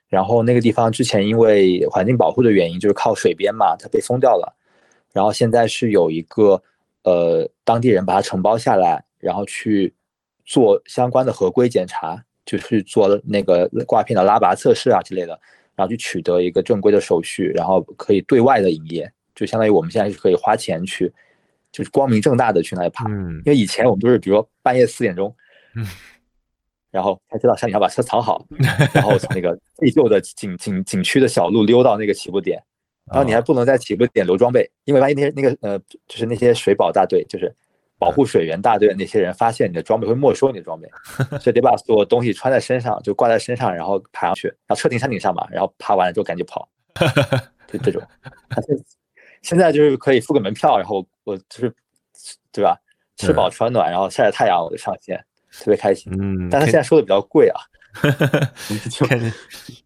[0.07, 4.55] 然后那个地方之前因为环境保护的原因，就是靠水边嘛，它被封掉了。
[5.13, 6.59] 然后现在是有一个
[7.03, 9.93] 呃当地人把它承包下来，然后去
[10.45, 15.39] 做相关的合规检查，就是做那个挂片的拉拔测试啊之类的，
[15.79, 21.09] 然后去取得一个正规的手续，然后可以对外的营业，就相当于我们现在是可以花钱去，
[21.71, 23.05] 就是光明正大的去那里爬。
[23.07, 25.33] 嗯，因为以前我们都是比如说半夜四点钟，
[25.77, 25.87] 嗯，
[26.91, 28.45] 然后才知道山顶上把车藏好，
[28.91, 32.61] 然后从那个废旧的景景景区的小路溜到那个起步点。
[33.05, 37.55] 然后你还不能在起步点留装备，因为万一那些那个呃，就是那些水保大队，就是
[37.99, 40.89] 保护水源大队的那些人发现你的装备，会没收你的装备，
[41.37, 46.67] 所以得把所有东西穿在身上，就挂在身上，然后爬上去，然后车停山顶上嘛，然后爬完了之后赶紧跑，
[47.67, 48.01] 就这种。
[48.65, 48.85] 现
[49.41, 51.73] 现在就是可以付个门票，然后我就是
[52.51, 52.79] 对吧，
[53.17, 55.17] 吃饱穿暖，然后晒晒太阳，我就上线，
[55.51, 56.11] 特别开心。
[56.13, 57.59] 嗯，但他现在收的比较贵啊。
[59.07, 59.33] 肯定，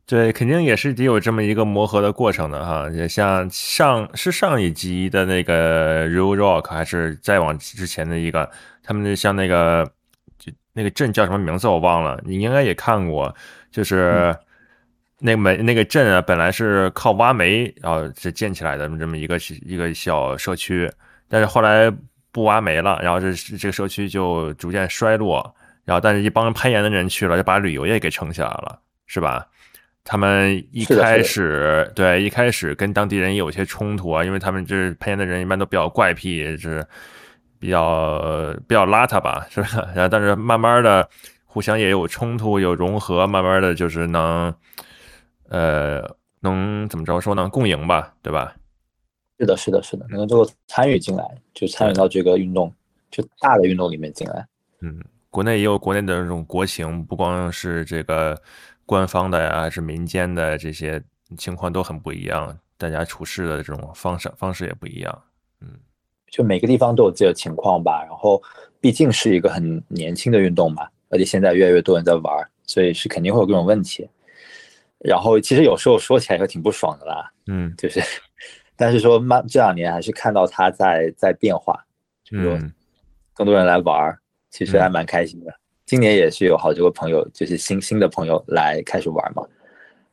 [0.06, 2.90] 对，肯定也是得有这么一个磨合的过程的哈。
[2.92, 8.52] 也像上是上一集的那个 Real Rock，还是再往之前的一个，
[8.84, 9.90] 他们像那个
[10.38, 13.34] 就那个镇叫什么名字我忘了，你应该也看过，
[13.72, 14.36] 就是
[15.20, 20.92] 那煤那个镇啊，本来是靠挖煤然后这建起来的这么一个一个小社区，
[21.30, 21.90] 但是后来
[22.32, 25.56] 不挖煤了，然后这这个社区就逐渐衰落。
[25.86, 29.48] 然后，但是一帮攀岩的人去了，就把旅游业给撑起来了，是吧？
[30.06, 36.86] 他们一开始对一开始跟当地人有些冲突啊，因为他们这攀岩的人一般都比较怪癖，就是
[37.58, 39.88] 比较比较邋遢吧，是吧？
[39.96, 41.08] 然后，但是慢慢的
[41.46, 44.54] 互相也有冲突，有融合，慢慢的就是能
[45.48, 46.04] 呃
[46.42, 47.48] 能怎么着说呢？
[47.48, 48.54] 共赢吧，对吧？
[49.40, 52.74] 是的，是的，是的，能够参与进来，就参与到这个运动，
[53.10, 54.46] 就大的运动里面进来，
[54.82, 55.02] 嗯。
[55.34, 58.40] 国内也有国内的这种国情，不光是这个
[58.86, 61.02] 官方的呀，还是民间的这些
[61.36, 65.24] 情况都很不一样，大家处事的这种方式方式也不一样。
[65.60, 65.70] 嗯，
[66.30, 68.06] 就每个地方都有自己的情况吧。
[68.08, 68.40] 然后，
[68.80, 74.08] 毕竟是一个很年轻的运动嘛，而且现在越来越多人在玩，所以是肯定会有各种问题。
[75.00, 77.32] 然后，其实有时候说起来也挺不爽的啦。
[77.48, 78.00] 嗯，就是，
[78.78, 81.84] 但是说慢这两年还是看到它在在变化，
[82.24, 82.72] 就是
[83.34, 84.16] 更多人来玩。
[84.54, 85.52] 其实还蛮开心的，
[85.84, 89.44] 今年也是有好几个朋友，就是新新的朋友来开始玩嘛。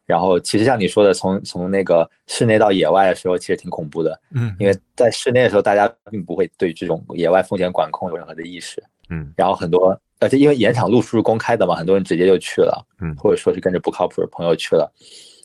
[0.07, 4.19] 然后其实像你说的，从从那个室内到野外的时候，其实挺恐怖的。
[4.35, 8.83] 嗯，因为在室内的时候，大家并不会对这种野外风险管控有任何的意识。
[9.11, 12.85] 嗯，然后很多，而且因为演场路数是公开的嘛，很多人直接就去了。
[13.03, 14.91] 嗯，或者说是跟着不靠谱的朋友去了，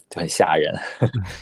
[0.09, 0.73] 就很吓人。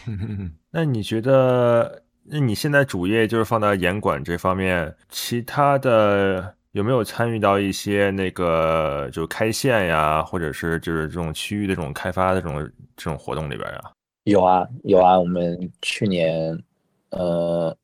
[0.72, 6.56] 那你觉得，那你现在主业就是放到严管这方面，其他的？
[6.73, 13.91] 有没有参与到一些那个就开线呀，或者是就是这种区域的这种开发的这种这种活动里边啊？
[14.23, 16.57] 有啊有啊，我们去年，
[17.12, 17.75] 呃，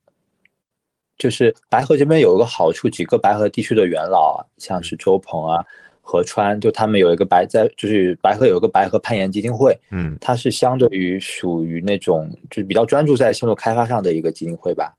[1.20, 5.64] 就是白河这边有一个好处，几个白河地区的元老啊，像是周鹏啊、
[6.02, 14.92] 何川，就他们有一个白在，就是白河有一个白河攀岩基金会，嗯，它是相对于属于那种就是比较专注在线路开发上的一个基金会吧，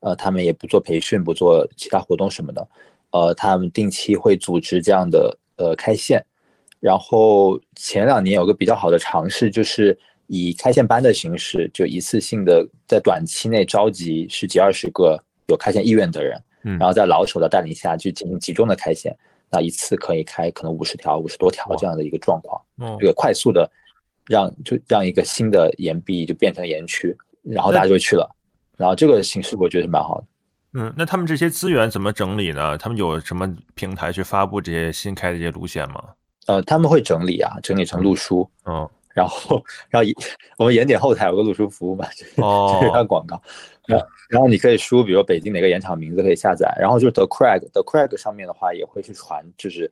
[0.00, 2.68] 呃，他们也不做培训，不做其他活动什么的。
[3.12, 6.24] 呃，他们定期会组织这样的呃开线，
[6.78, 19.16] 然后前两年有个比较好的尝试，就是以开线班的形式，就一次性的在短期内召集十几二十个有开线意愿的人，嗯，然后在老手的带领下去进行集中的开线，
[19.50, 22.62] 那一次可以开可能五十条、五十多条这样的一个状况，
[23.00, 23.68] 这个快速的
[24.26, 28.30] 让就让一个新的岩壁就变成岩区，然后大家就去了，
[28.76, 30.26] 然后这个形式我觉得是蛮好的。
[30.72, 32.78] 嗯，那他们这些资源怎么整理呢？
[32.78, 36.02] 他们有什么平台去发布这些新开的这些路线吗？
[36.46, 38.48] 呃，他们会整理啊，整理成路书。
[38.66, 40.08] 嗯，然后，然后
[40.58, 43.40] 我们盐点后台有个路书服务嘛，就是看广告。
[43.86, 46.72] 然后，然后你可以输，比如北京哪个盐场名字可以下载。
[46.80, 49.90] 然后就是 The Craig，The Craig 上面的话也会去传，就是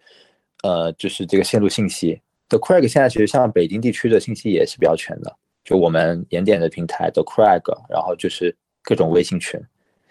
[0.63, 2.21] 呃，就是这个线路信息。
[2.49, 9.61] The Craig 现在其实像北京地区的信息也是比较全的，就我们盐点的平台 The Craig，然后就是各种微信群。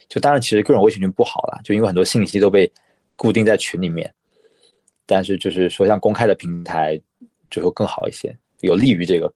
[0.09, 2.71] 就当然，其实各种微信群不好了，就因为很多信息都被
[3.15, 4.13] 固定在群里面。
[5.05, 6.99] 但是就是说，像公开的平台
[7.49, 9.31] 就会更好一些，有利于这个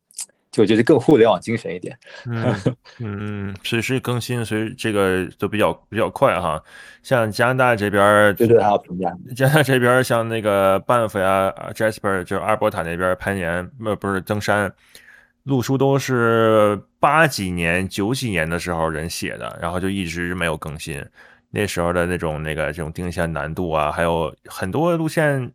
[0.51, 1.97] 就我觉得更互联网精神一点。
[2.25, 2.53] 嗯
[2.99, 6.61] 嗯，随时更新，随这个都比较比较快哈。
[7.03, 9.09] 像加拿大这边，对对，还要评价。
[9.33, 14.69] 加拿大这边像那个 Banff 呀、Jasper 就是阿尔伯塔那边攀岩，呃，不是登山，
[15.43, 21.03] 路书都是八几年、九几年的时候人写的，然后就一直没有更新。
[21.49, 25.51] 那时候的那种那个这种定线难度啊，还有很多路线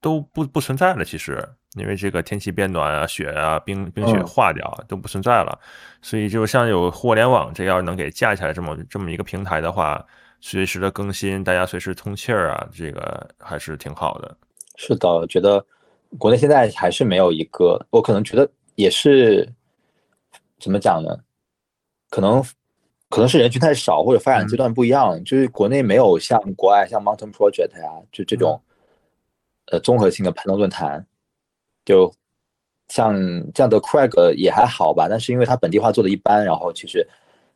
[0.00, 1.48] 都不不存在了，其实。
[1.76, 5.56] 因为这个天气变暖啊，雪啊，冰冰雪化掉都不存在了，
[6.02, 10.04] 所以就像有互联网，这要能给架起来这么这么一个平台的话，
[10.40, 14.36] 随时的更新，大家随时通气儿啊，这个还是挺好的。
[14.74, 15.64] 是的，觉得
[16.18, 18.50] 国内现在还是没有一个，我可能觉得
[18.80, 19.46] 也是
[20.58, 21.18] 怎么讲呢？
[22.08, 22.42] 可能
[23.08, 28.60] 可能是人群太少，或者发展阶段不一样，就是国内没有像国外像 Mountain Project 呀，就这种
[29.66, 31.06] 呃综合性的攀登论坛。
[31.84, 32.12] 就
[32.88, 33.14] 像
[33.52, 37.06] 这样的 Craig 也还好吧，但是因为它本地化做的一般，然后其实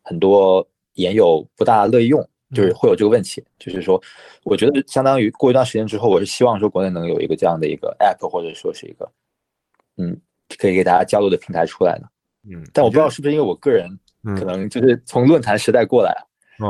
[0.03, 3.45] 很多研友不大乐意用，就是会有这个问题。
[3.59, 4.01] 就是说，
[4.45, 9.11] 我觉得相当于过一段时间之后，我是希望说国内能有一个这样的一个 App，或者说是一个
[9.97, 10.21] 嗯，
[10.59, 12.09] 可以给大家交流的平台出来的。
[12.49, 13.89] 嗯，但我不知道是不是因为我个人
[14.37, 16.15] 可能就是从论坛时代过来，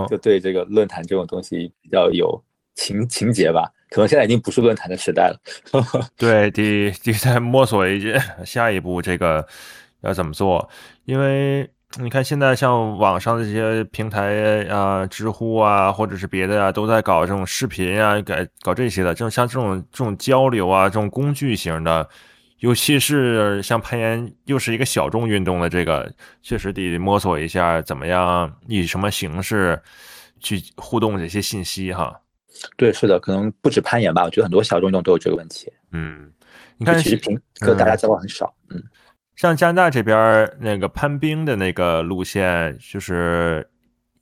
[0.08, 2.42] 就对这个论坛这种东西比较有
[2.74, 3.70] 情情节吧。
[3.90, 5.40] 可能现在已经不是论坛的时代了。
[6.18, 9.46] 对，得得在摸索一下下一步这个
[10.00, 10.68] 要怎么做，
[11.04, 11.68] 因为
[12.00, 19.14] 你看现在像网上的这些平台啊，知乎啊，或者是别的啊，都在搞这种视频啊，搞搞这些的。
[19.14, 22.08] 这种像这种这种交流啊，这种工具型的，
[22.61, 26.11] 尤其是像攀岩，又是一个小众运动的这个，
[26.43, 29.81] 确实得摸索一下怎么样以什么形式
[30.40, 32.21] 去互动这些信息哈。
[32.77, 35.71] 对，是的，可能不止攀岩吧，我觉得很多小众运动都有这个问题。
[35.93, 36.31] 嗯，
[36.79, 38.55] 你看，其实平跟大家交往很少。
[38.71, 38.83] 嗯，
[39.37, 43.69] 像加拿大这边那个攀冰的那个路线，就是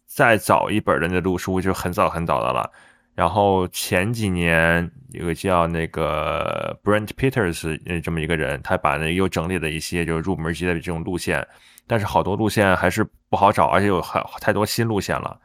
[0.06, 2.68] 再早一本的那路书就很早很早的了。
[3.14, 11.46] 然后前几年有个叫那个 Brent Peters 这么一个人，他把那又整理了一些就是入门级的这种路线，
[11.86, 15.38] 但是好多路线还是不好找，而且有很太多新路线了。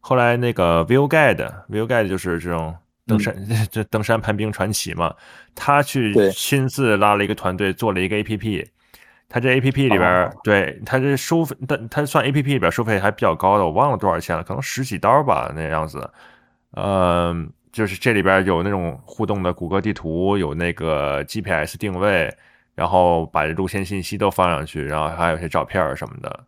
[0.00, 3.34] 后来那个 View Guide，View Guide 就是这种登山，
[3.72, 5.14] 这登山攀冰传奇嘛。
[5.54, 8.68] 他去亲自拉了一个团队做了一个 A P P，
[9.30, 16.10] 他这 A P P 里边，对他这收费，他他算 A P P 里边收费还比较高的，我忘了多少钱了，可能十几刀吧那样子。
[16.76, 22.34] 嗯，就是这里边有那种互动的谷歌地图，有那个 G P S 定位，
[22.74, 26.46] 然后把路线信息都放上去，然后还有些照片什么的，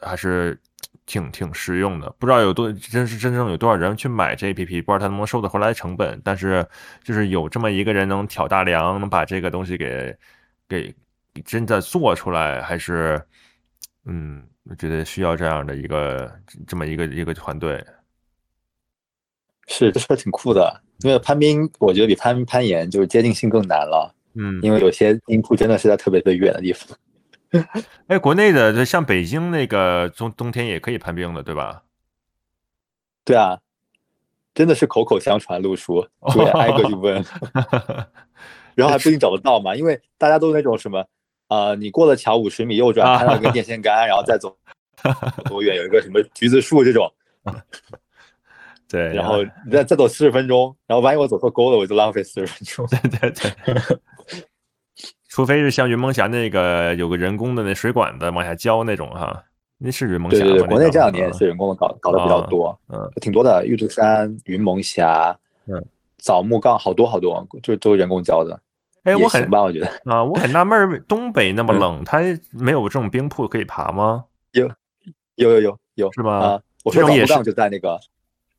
[0.00, 0.58] 还是。
[1.06, 6.18] 挺挺实用的，不知道有多真是真正有多少人去买这 A P P，不知道他能不能收得回来成本。
[6.24, 6.66] 但是
[7.02, 10.16] 就是有这么一个人能挑大梁，能把这个东西给
[10.66, 10.94] 给
[11.44, 13.22] 真的做出来，还是
[14.06, 17.84] 嗯，我觉得需要这样的一个这么一个一个团队。
[19.66, 24.14] 是这事儿挺酷的，因为攀冰我觉得比攀攀岩就是接近性更难了。
[24.34, 26.88] 嗯，因为有些冰库真的是在特别特别远的地方。
[28.08, 31.82] 哎，国内的像北京那个冬冬天也可以攀冰的，对吧？
[33.24, 33.58] 对啊，
[34.52, 37.24] 真的是口口相传，路书就挨个去问，
[38.74, 41.06] 然后还不一定找得到嘛，因为大家都是那种什么，
[41.46, 44.56] 呃，你过了桥五十米右转，看到一个电线杆，然后再走
[45.44, 47.08] 多远有一个什么橘子树这种，
[48.88, 53.52] 对，然后你 再再走四十分钟，然后万一我走错沟了，我就浪费四十分钟，对对对。
[55.28, 59.42] 除非是像云梦峡那个有个人工的那水管子往下浇那种哈，
[59.78, 60.38] 那是云梦峡。
[60.38, 63.66] 对对对，国内这两年是人工的搞搞的比较多，嗯，挺多的。
[63.66, 65.84] 玉兔山、云梦峡、嗯，
[66.18, 68.60] 枣木杠好多好多，就都是人工浇的。
[69.02, 72.20] 哎，我很吧，我觉得啊，我很纳闷，东北那么冷，它
[72.52, 74.24] 没有这种冰瀑可以爬吗？
[74.52, 74.70] 有，
[75.34, 76.32] 有有有有，是吗？
[76.38, 77.98] 啊，我说枣木杠就在那个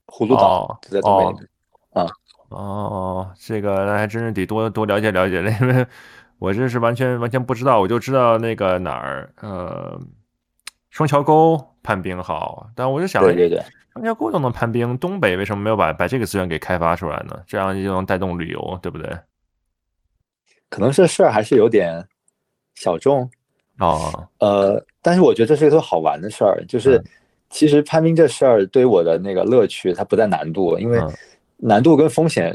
[0.07, 1.47] 葫芦岛，就在东北那边。
[1.93, 2.11] 啊，
[2.49, 5.85] 哦，这个那还真是得多多了解了解了，因为。
[6.37, 9.97] 我这是完全完全不知道，我就知道那个哪儿，呃，
[10.89, 17.41] 双桥沟攀冰好，但我就想，对对对，双桥沟都能攀冰，东北为什么没有把把这个资源给开发出来呢？
[17.47, 19.17] 这样就能带动旅游，对不对？
[20.69, 22.05] 可能是事儿还是有点
[22.75, 23.27] 小众
[23.79, 27.01] 哦，呃，但是我觉得这是一个好玩的事儿，就是
[27.55, 30.99] 其实攀冰这事儿对于我的那个乐趣，它不在难度，因为
[31.55, 32.53] 难度跟风险。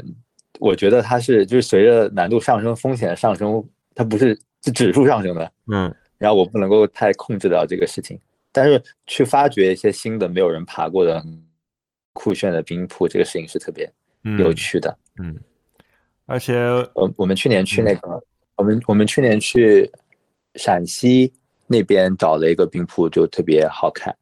[0.59, 5.51] 我觉得它是就是随着难度上升，风险上升，它不是是指数上升的。
[5.65, 8.19] 嗯，然后我不能够太控制到这个事情，
[8.51, 11.19] 但是去发掘一些新的没有人爬过的
[12.13, 13.91] 酷炫的冰瀑，这个事情是特别
[14.37, 14.95] 有趣的。
[15.19, 15.35] 嗯，
[16.27, 16.55] 而且
[16.93, 18.23] 我我们去年去那个，
[18.55, 19.91] 我们我们去年去
[20.57, 21.33] 陕西
[21.65, 24.15] 那边找了一个冰瀑，就特别好看。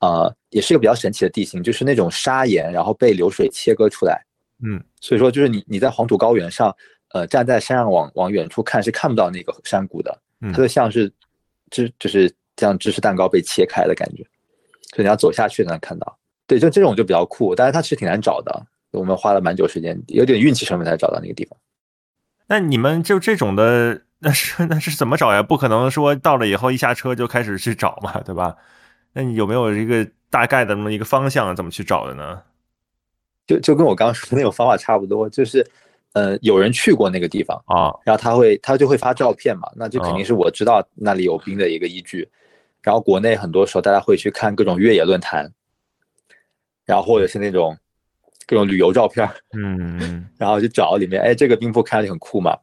[0.00, 4.20] 呃，也是一个比较神奇的地形，就是那种砂岩，然后被流水切割出来。
[4.62, 6.74] 嗯，所以说就是你你在黄土高原上，
[7.12, 10.18] 呃，站在山上往往远处看是看不到那个山谷的，
[10.52, 11.10] 它就像是
[11.70, 14.22] 芝就是像芝士蛋糕被切开的感觉，
[14.94, 16.18] 所以你要走下去才能看到。
[16.46, 21.58] 对，就这种就比较酷，但是它其实挺难找的，我们花了蛮久时间，有点运气成分才找到那个地方。
[22.48, 25.42] 那你们就这种的， 那是那是怎么找呀？
[25.42, 28.56] 不可能说到了以后一下车就开始去找嘛，对吧？
[29.12, 32.42] 那你有没有一个大概的那么一个方向，怎么去找的呢？
[33.46, 35.66] 就就跟我刚刚说的那种方法差不多，就是，
[36.12, 42.28] 呃，有人去过那个地方啊，然后他会他就会发照片嘛，那就肯定是我知道那里有冰的一个依据。
[42.82, 45.52] 然后国内很多时候大家会去看各种越野论坛，
[46.86, 47.76] 然后或者是那种
[48.46, 52.56] 各种旅游照片，嗯， 然后就找里面，哎，这个冰瀑看上去很酷嘛。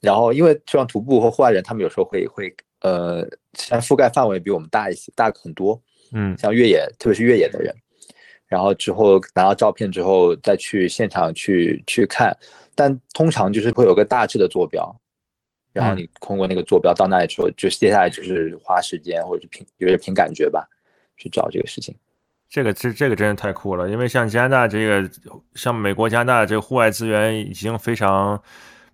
[0.00, 5.80] 然后因为像徒步和户外人，他们有时候会会呃，像覆盖范围比我们大一些，大很多，
[6.12, 7.74] 嗯，像越野，特别是越野的人。
[8.46, 12.34] 然后之后拿到照片之后，再去现场去去看，
[12.74, 14.94] 但通常就是会有个大致的坐标，
[15.72, 20.66] 然后你通过那个坐标到那里之后，就接下来就是花时间或者是凭有点凭感觉吧，
[21.18, 21.94] 去找这个事情。
[22.48, 25.10] 这个这这个真的太酷了，因为像加拿大这个，
[25.54, 28.42] 像美国、加拿大这个户外资源已经非常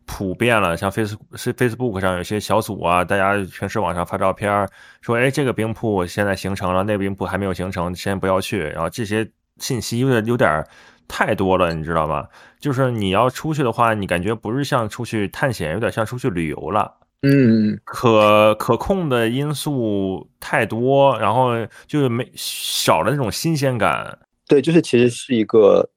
[0.07, 4.69] 普遍了，像 Face 是 Facebook 上有些小组啊，大家平时网上发照片，
[5.01, 9.31] 说哎这个冰瀑现在形成了，那个冰瀑还没有形成，先不要去，然后这些。
[9.61, 10.67] 信息有点有点
[11.07, 12.27] 太多了，你知道吗？
[12.59, 16.93] 就是你要出去的话，你感觉不是像出去探险，有点像出去旅游了。
[17.23, 21.53] 嗯，可可控的因素太多，然后
[21.87, 24.19] 就是没少了那种新鲜感。
[24.49, 25.89] 对，就是其实是一个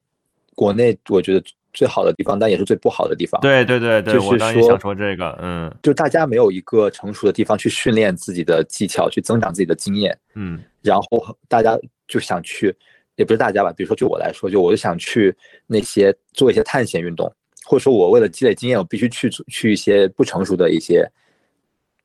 [0.54, 1.44] 国内我觉得
[1.78, 3.40] 最好的地方，但也是最不好的地方。
[3.42, 10.18] 对对对对，我当时想说这个，嗯，就大家没有一个成熟的地方去训练自己的技巧，去增长自己的经验。
[10.34, 12.76] 嗯，然后大家就想去。
[13.18, 17.26] 也不是大家吧，比如说就我来说，就我就想去那些做一些探险运动，
[17.66, 21.04] 或者说我为了积累经验，我必须去去一些不成熟的一些，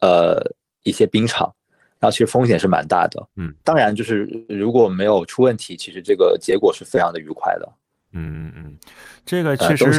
[0.00, 0.42] 呃
[0.84, 1.54] 一些冰场，
[2.00, 3.22] 然后其实风险是蛮大的。
[3.36, 7.68] 嗯，当然就是如果没有出问题，其实这个结果是非常的愉快的。
[8.12, 8.78] 嗯嗯嗯，
[9.24, 9.92] 这个确实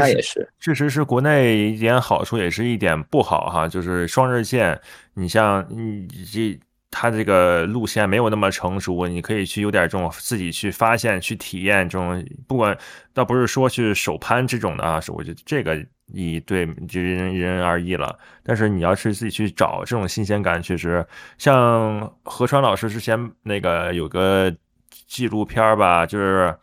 [0.59, 4.79] 确实是国内一点好处，也是一点不好哈，就是双日线，
[5.13, 6.59] 你像你这。
[6.95, 12.77] 它这个路线没有那么成熟，你可以去有点这种自己去发现、去体验这种，不管
[13.15, 18.15] 倒不是说去手攀这种的啊，是我觉得这个你对就因人而异了。
[18.43, 21.03] 但是你要是自己去找这种新鲜感，确实
[21.39, 24.55] 像何川老师之前那个有个
[25.07, 26.55] 纪录片吧，就是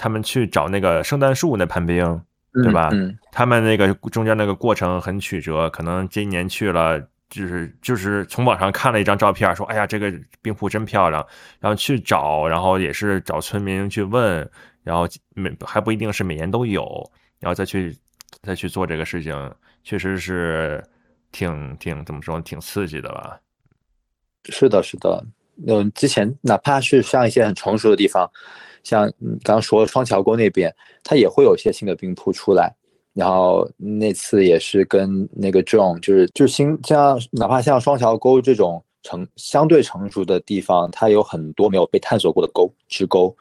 [0.00, 2.22] 他们去找那个圣诞树那攀冰，
[2.54, 2.90] 对吧？
[3.30, 7.00] 他们那个中间那个过程很曲折，可能今年去了。
[7.30, 11.24] 就是就是从网上看了一张照片，说哎呀这个冰瀑真漂亮，
[11.60, 14.50] 然后去找，然后也是找村民去问，
[14.82, 17.96] 然后每还不一定是每年都有，然后再去
[18.42, 19.32] 再去做这个事情，
[19.84, 20.82] 确实是
[21.30, 23.38] 挺挺怎么说挺刺激的吧？
[24.46, 25.24] 是的，是的，
[25.68, 28.28] 嗯，之前哪怕是像一些很成熟的地方，
[28.82, 29.10] 像
[29.42, 32.74] 刚刚说双桥沟那边，它也会有一些新的冰瀑出来。
[33.12, 43.36] 然后那次也是跟那个 John，就是就新像哪怕像双桥沟这种成相对成熟的地方，它有很多没有被探索过的沟支沟，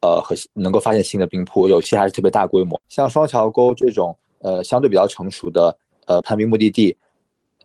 [0.00, 2.80] 呃和能够发现新的冰瀑，有些还是特别大规模。
[2.88, 5.76] 像双桥沟这种呃相对比较成熟的
[6.06, 6.96] 呃攀冰目的地，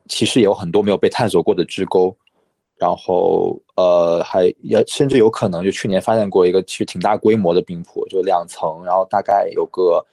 [0.09, 2.13] 其实也有很多没有被探索过的支沟，
[2.77, 10.05] 然后呃还也甚至有可能就去年发现过一个其实挺大规模的冰瀑，就两层，然后大概有个。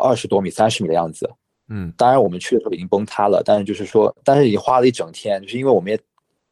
[0.00, 1.28] 二十多米、三十米的样子，
[1.70, 5.98] 嗯，当然我们去的时候已经崩塌了，但是就是说，但是已经花了一整天，就是因为我们也，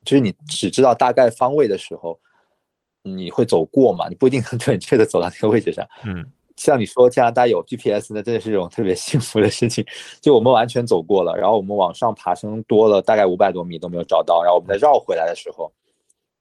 [0.05, 2.19] 就是你只知道大概方位的时候，
[3.05, 6.27] 你会走过嘛，你不一定 能准确的走到那个位置上，嗯，
[6.57, 9.85] 像你说加拿大有 GPS，那真的是一种特别幸福的事情，
[10.21, 15.73] 就我们完全走过了，然后我们往上爬升多了大概五百多米都没有找到，然后我们再绕回来的时候，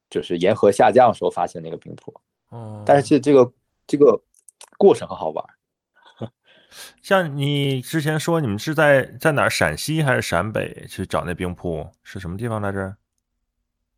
[0.10, 2.14] 就是沿河下降的时候发现那个冰瀑，
[2.50, 3.52] 哦，但是这这个
[3.86, 4.22] 这个
[4.78, 5.46] 过程很好玩。
[7.02, 9.50] 像你之前说，你们是在在哪儿？
[9.50, 11.88] 陕西还是陕北去找那冰瀑？
[12.04, 12.96] 是什么地方来着？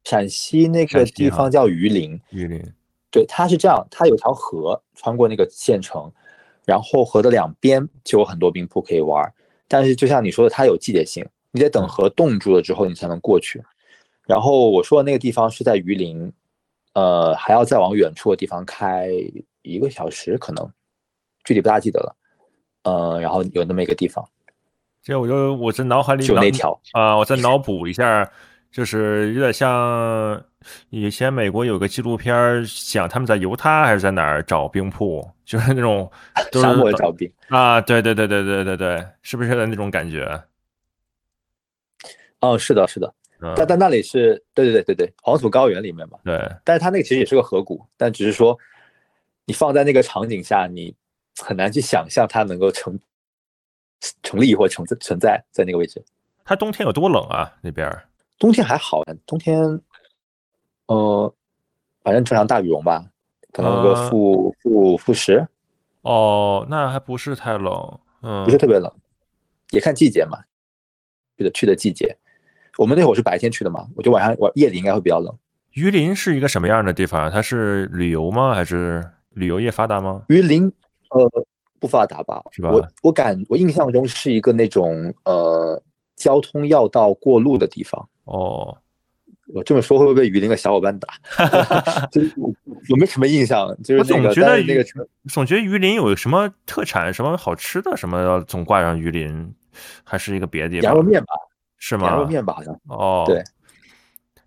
[0.04, 2.22] 陕西那个地方叫榆林。
[2.30, 2.64] 榆林，
[3.18, 6.12] 对，它是这样，它有条河穿过那个县城，
[6.66, 9.34] 然后河的两边就有很多冰瀑可以玩。
[9.68, 13.60] 但是就像你说的，它有季节性，你得等河冻住了之后，你才能过去。
[14.28, 16.32] 然后我说的那个地方是在榆林，
[16.94, 19.10] 呃，还要再往远处的地方开
[19.64, 20.72] 一个小时，可能
[21.44, 22.16] 具体不大记得了。
[22.84, 24.24] 呃，然后有那么一个地方，
[25.02, 28.32] 这我就我这脑海里就那条啊，我再脑补一下，
[28.78, 30.40] 就是有点像
[30.92, 36.08] 以前美国有个纪录片讲他们在犹他还是在哪儿找冰铺，就是那种
[36.54, 40.44] 沙漠找冰啊，对对对对对对对，是不是那种感觉？
[42.40, 43.12] 哦，是的，是的，
[43.56, 48.56] 但但那里是对对对对对，黄土高原里面嘛，对，但是它那个其实也是个河谷，但只是说
[49.46, 50.94] 你放在那个场景下，你
[51.40, 52.96] 很难去想象它能够成
[54.22, 56.00] 成立或存存在在那个位置。
[56.46, 57.52] 它冬天有多冷啊？
[57.62, 57.92] 那边？
[58.40, 59.82] 冬天还好，冬天，
[60.86, 61.34] 呃，
[62.04, 63.06] 反正正常大羽绒吧，
[63.52, 65.48] 可能有个负负负十。
[66.02, 68.92] 哦，那还不是太冷，嗯，不是特别冷，
[69.72, 70.40] 也看季节嘛，
[71.38, 72.16] 去的去的季节。
[72.78, 75.36] 我们那会儿是白天去的嘛，我觉得晚上晚夜里应该会比较冷。
[75.72, 77.30] 榆林是一个什么样的地方？
[77.32, 78.54] 它是旅游吗？
[78.54, 80.24] 还是旅游业发达吗？
[80.30, 80.72] 榆林，
[81.10, 81.28] 呃，
[81.80, 82.44] 不发达吧？
[82.52, 82.70] 是吧？
[82.72, 85.82] 我我感我印象中是一个那种呃
[86.16, 88.08] 交通要道过路的地方。
[88.28, 88.78] 哦，
[89.54, 91.08] 我这么说会不会被榆林的小伙伴打？
[92.12, 92.34] 就是
[92.90, 93.74] 我没什么印象？
[93.84, 94.86] 就是总觉得那个
[95.30, 99.54] 总觉得榆林有什么特产，什么好吃的，什么总挂上榆林，
[100.04, 100.92] 还是一个别的地方？
[100.92, 101.34] 羊肉面吧，
[101.78, 102.08] 是吗？
[102.08, 102.78] 羊肉面吧，好像。
[102.88, 103.42] 哦，对。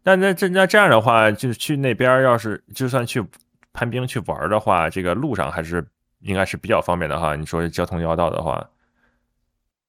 [0.03, 3.25] 那那这那这样的话，就是去那边，要是就算去
[3.73, 5.87] 攀冰去玩的话，这个路上还是
[6.21, 7.35] 应该是比较方便的哈。
[7.35, 8.69] 你说交通要道的话。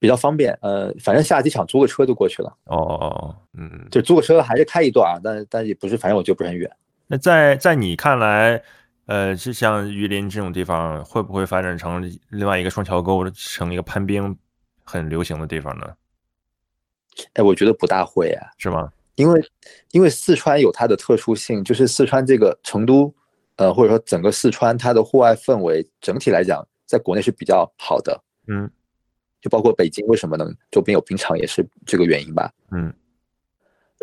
[0.02, 2.52] 比较方便，呃，反正下机场租个车就过去了。
[2.66, 6.68] 哦哦哦，嗯，就租个车还是开一段啊，但但也不是，反正我觉得不是很远。
[7.06, 8.60] 那在在你看来，
[9.06, 14.36] 呃，就像榆林这种地方，会不会发展成另外一个双桥沟，成一个攀冰
[14.84, 15.86] 很流行的地方呢？
[17.34, 18.92] 哎，我觉得不大会啊，是吗？
[19.14, 19.40] 因为
[19.92, 23.14] 因为四川有它的特殊性，就是四川这个成都，
[23.58, 28.20] 呃，或者说整个四川，它的户外氛围整体来讲，在国内是比较好的。
[28.48, 28.68] 嗯。
[29.42, 32.52] 就包括北京，为什么能周边有冰场，也是这个原因吧。
[32.70, 32.94] 嗯，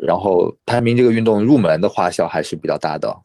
[0.02, 3.16] 然后攀冰这个运动入门的花销还是比较大的。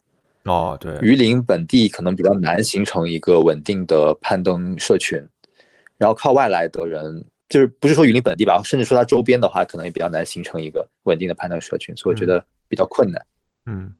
[0.44, 5.18] 哦，对，榆林本地可能比较难形成一个稳定的攀登社群，
[5.98, 13.20] 然后靠外来的人，就是不是说榆林本地吧，甚至说它周边的话，可能也比较难形成一个稳定的攀登社群，所以我觉得比较困难。
[13.66, 13.92] 嗯，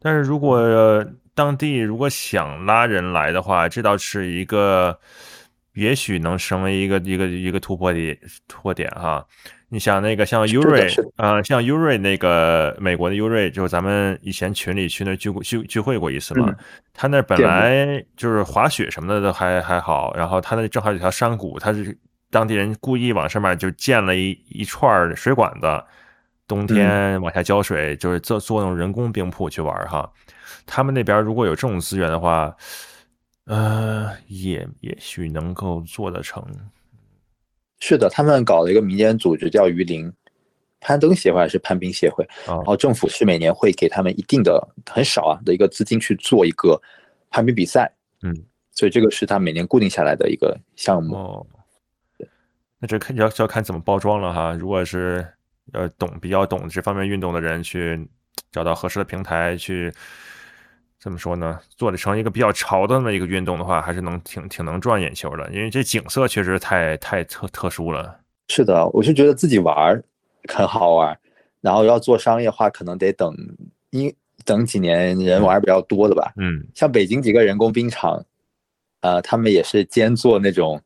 [0.00, 4.98] 但是如果当地如果想拉人来的话，这倒是一个。
[5.76, 8.18] 也许能成为一个一个一个突破点
[8.48, 9.24] 突破点哈，
[9.68, 16.50] 你想那个像 U 瑞啊，像 U 瑞那个美国的 U 瑞，就是咱们以前群里去那聚聚聚会过一次嘛。
[16.94, 21.96] 他那本来就是滑雪什么的都还还好，然后他那正好有条山谷，他是
[22.30, 25.84] 当地人故意往上面就建了一一串水管子，
[26.48, 30.10] 冬天往下浇水，就是做做那种人工冰瀑去玩哈。
[30.64, 32.50] 他们那边如果有这种资源的话。
[33.46, 36.44] 呃，也也许能够做得成。
[37.78, 40.12] 是的，他们搞了一个民间组织叫榆林
[40.80, 46.80] 攀登协会还是攀冰协会，然后政府是每年会给他们一定的很少啊的一个资金去做一个
[47.30, 47.92] 攀冰比赛。
[48.22, 48.34] 嗯，
[48.72, 51.14] 所以这个是他每年固定下来的一个项目。
[51.14, 51.46] 哦，
[52.80, 54.52] 那这看要要看怎么包装了哈。
[54.58, 55.24] 如果是
[55.72, 58.08] 呃懂比较懂这方面运动的人去
[58.50, 59.92] 找到合适的平台去。
[60.98, 61.60] 怎么说呢？
[61.76, 68.18] 做的成一个比较潮的那么一个运动的话，还是能挺挺能赚眼球的，因为这景色确实太太特特殊了。
[68.48, 70.02] 是的，我是觉得自己玩
[70.48, 71.16] 很好玩，
[71.60, 73.34] 然后要做商业化，可能得等
[73.90, 74.12] 一
[74.44, 76.32] 等几年，人玩比较多的吧。
[76.36, 78.24] 嗯，像北京几个人工冰场，
[79.00, 80.80] 呃，他们也是兼做那种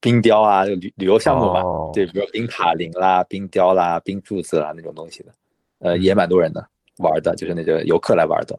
[0.00, 1.62] 冰雕啊旅旅游项目吧？
[1.92, 5.32] 对，比如冰塔林啦、冰雕啦、冰柱子啦那种东西的，
[5.78, 6.64] 呃，也蛮多人的
[6.98, 8.56] 玩的，就是那个游客来玩的。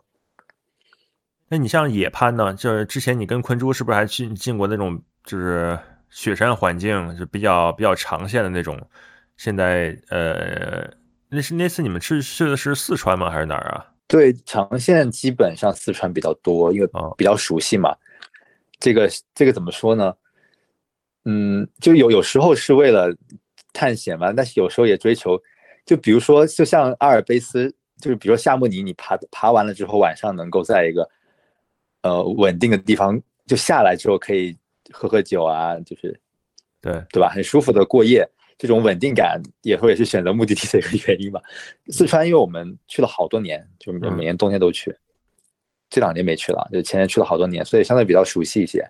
[1.52, 2.54] 那你像野攀呢？
[2.54, 5.78] 就是之前你跟坤珠是不是还去进过那种就是
[6.12, 8.80] 雪山环境，就比较比较长线的那种？
[9.36, 10.88] 现在呃，
[11.28, 13.32] 那是那次你们去去的是四川吗？
[13.32, 13.84] 还是哪儿啊？
[14.08, 17.95] 对，长线基本上四川比较多，因为比较熟悉嘛。
[18.80, 20.14] 这个这个怎么说呢？
[21.26, 23.12] 嗯，就有有时候是为了
[23.74, 25.41] 探险嘛，但是有时候也追求，
[25.84, 31.10] 就比如说，就像阿尔卑斯，就是比如说夏慕尼，你爬爬完了之后，晚上能够在一个。
[32.02, 34.56] 呃，稳定的地方就下来之后可以
[34.91, 36.20] 喝喝酒啊，就是
[36.82, 37.30] 对对吧？
[37.30, 38.28] 很舒服的过夜，
[38.58, 41.41] 这种稳定感也会是选择目的地的一个原因吧。
[41.88, 44.95] 四川，因为我们去了好多年，就每年冬天都去，
[45.89, 48.88] 这两年没去了，就前年去了好多年，所以相对比较熟悉一些。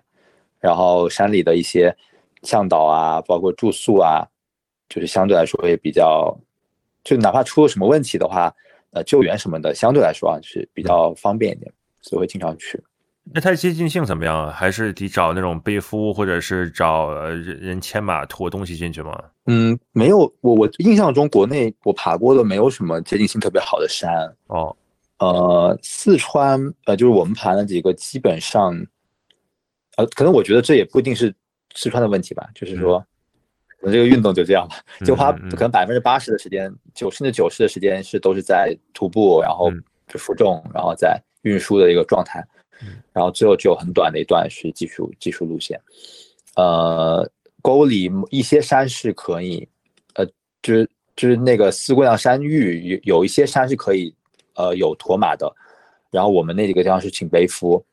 [0.60, 1.96] 然后山里的一些
[2.42, 4.28] 向导啊，包括住宿啊，
[4.90, 6.38] 就是相对来说也比较，
[7.02, 8.54] 就哪怕出了什么问题的话，
[8.90, 12.78] 呃，救援什么的相对来说啊是比较方便一点，所以会经常去。
[13.32, 14.50] 那它接近性怎么样啊？
[14.50, 19.16] 还是得找那种背夫，或者是找人人牵马驮东西进去吗？
[19.46, 24.10] 嗯，没有，我我印象中国内我爬过的没有什么接近性特别好的山
[24.48, 24.76] 哦。
[25.18, 28.74] 呃，四川呃，就是我们爬那几个，基本上，
[29.96, 31.34] 呃，可能我觉得这也不一定是
[31.74, 32.98] 四川的问题吧，就是说，
[33.78, 39.70] 可能这个运动就这样吧，就花可能百分之八十的时间，九甚至九十的时间是都是在徒步，然后
[40.08, 42.42] 就负重，然后在运输的一个状态。
[43.12, 45.80] 然后最后只有很短的一段是技术技术路线，
[46.56, 47.28] 呃，
[47.60, 49.68] 沟里一些山是可以，
[50.14, 50.24] 呃，
[50.62, 54.14] 就是就是那个四姑娘山域有有一些山是可以，
[54.54, 55.52] 呃，有驮马的，
[56.10, 57.84] 然后我们那几个地方是请背夫，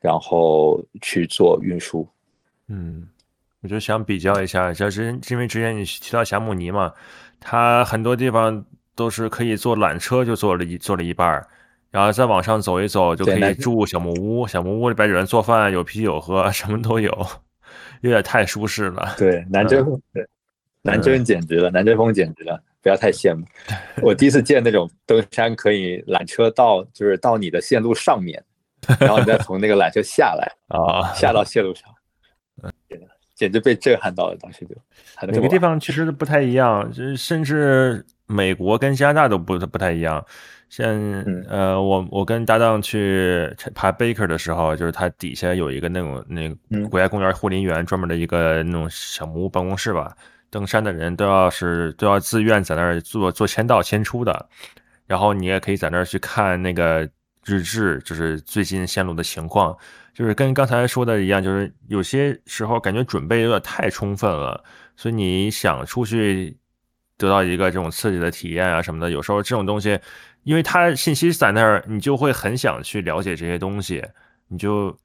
[0.00, 2.06] 然后去做运输。
[2.68, 3.08] 嗯，
[3.60, 6.92] 我就想比较一下，就是因为之前你提到霞慕尼嘛，
[7.38, 8.64] 它很多地方
[8.94, 11.46] 都是可以坐缆车就坐了一坐了一半儿。
[11.90, 14.46] 然后再往上走一走，就可以住小木屋。
[14.46, 17.10] 小木屋里边有人做饭，有啤酒喝， 什么都有，
[18.02, 19.14] 有点太舒适了。
[19.16, 20.26] 对，南针，对，
[20.82, 23.46] 南针简直了，南针风简直了，不要太羡慕。
[24.02, 28.42] 我第一次见那种登山可以缆车到，就是到你的线路上面，
[29.00, 31.84] 然后你再从那个缆车下来啊，下到线路上，
[33.34, 34.36] 简直被震撼到了。
[34.40, 34.76] 当时就
[35.28, 40.24] 每个地方其实不太一样，就甚至美国跟加拿大都不不太一样。
[40.76, 40.94] 像
[41.48, 50.14] 呃，我我跟搭档去爬 Baker 的时候，就是它底下有一个那种那个国家公园护林员专门的一个那种小木屋办公室吧。
[50.50, 54.50] 登山的人都要是都要自愿在那儿做做签到签出的，
[55.06, 57.08] 然后你也可以在那儿去看那个
[57.46, 59.74] 日志，就是最近线路的情况。
[60.12, 64.62] 就是跟刚才说的一样，就是有些时候感觉准备有点太充分了，
[64.94, 66.54] 所以你想出去
[67.16, 69.98] 得到一个这种刺激的体验啊什么的，有时候这种东西。
[70.46, 74.00] 因为他信息在那儿，你就会很想去了解这些东西，
[74.46, 74.96] 你就，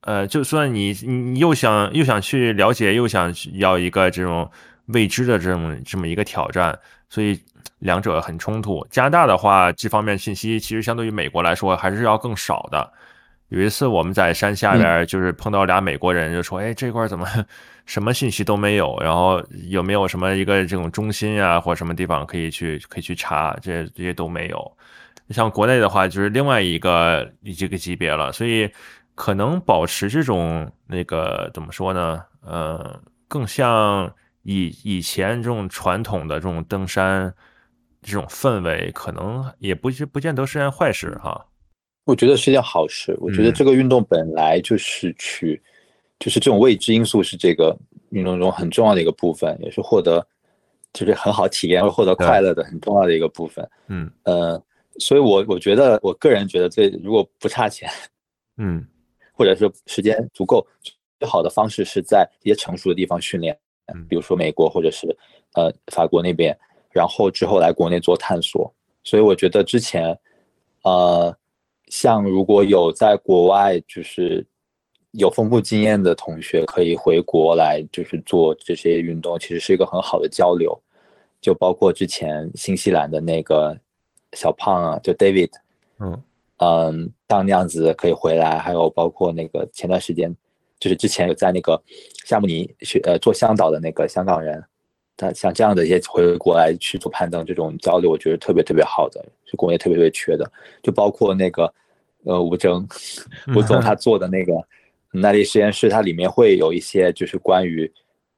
[0.00, 4.50] 呃，就算你你又想又想去了解，又想要一个这种
[4.86, 6.76] 未知的这种这么一个挑战，
[7.08, 7.40] 所以
[7.78, 8.84] 两者很冲突。
[8.90, 12.92] 加拿大的话，这方面信息其实相对于美国来说还是要更少的。
[13.48, 17.26] 有一次我们在山下边，就是碰到俩美国人，就说：“哎，这块怎么
[17.86, 18.94] 什么信息都没有？
[19.00, 23.56] 然后有没有什么一个这种中心啊，或者什么地方可以去可以去查？
[23.62, 24.76] 这这些都没有。
[25.30, 27.26] 像国内的话，就是另外一个
[27.56, 28.30] 这个级别了。
[28.32, 28.70] 所以
[29.14, 32.22] 可能保持这种那个怎么说呢？
[32.42, 37.34] 呃，更像以以前这种传统的这种登山
[38.02, 41.46] 这种氛围，可能也不不见得是件坏事哈。”
[42.08, 43.14] 我觉得是件好事。
[43.20, 45.60] 我觉得这个运动本来就是去，
[46.18, 47.76] 就是这种未知因素是这个
[48.08, 50.26] 运动中很重要的一个部分，也是获得
[50.94, 53.68] 就是很好体验或获得快乐的很重要的一个部分。
[53.88, 54.58] 嗯呃，
[54.98, 57.90] 所以我我觉得我个人觉得最如果不差钱，
[58.56, 58.82] 嗯，
[59.34, 60.66] 或者是时间足够，
[61.20, 63.54] 最好的方式是在一些成熟的地方训练，
[64.08, 65.14] 比如说美国或者是
[65.52, 66.58] 呃法国那边，
[66.90, 68.72] 然后之后来国内做探索。
[69.04, 70.18] 所以我觉得之前
[70.84, 71.36] 呃。
[71.90, 74.46] 像如果有在国外就是
[75.12, 80.78] 有丰富经验的同学，可以回国来就是做这些运动，其实是一个很好的交流。
[81.40, 83.78] 就包括之前新西兰的那个
[84.32, 85.50] 小胖啊，就 David，
[86.00, 86.22] 嗯
[86.56, 90.34] 嗯，像那样子可以回来，还有包括那个前段时间
[90.80, 91.80] 就是之前有在那个
[92.24, 94.62] 夏慕尼学呃做向导的那个香港人。
[95.18, 100.48] 他像这样的一些回国来去做攀登这种交流，我觉得特别特别好的，是国内特别特别缺的。
[100.80, 101.70] 就包括那个
[102.22, 102.86] 呃吴征
[103.56, 104.54] 吴总他做的那个
[105.10, 107.92] 耐力实验室，它里面会有一些就是关于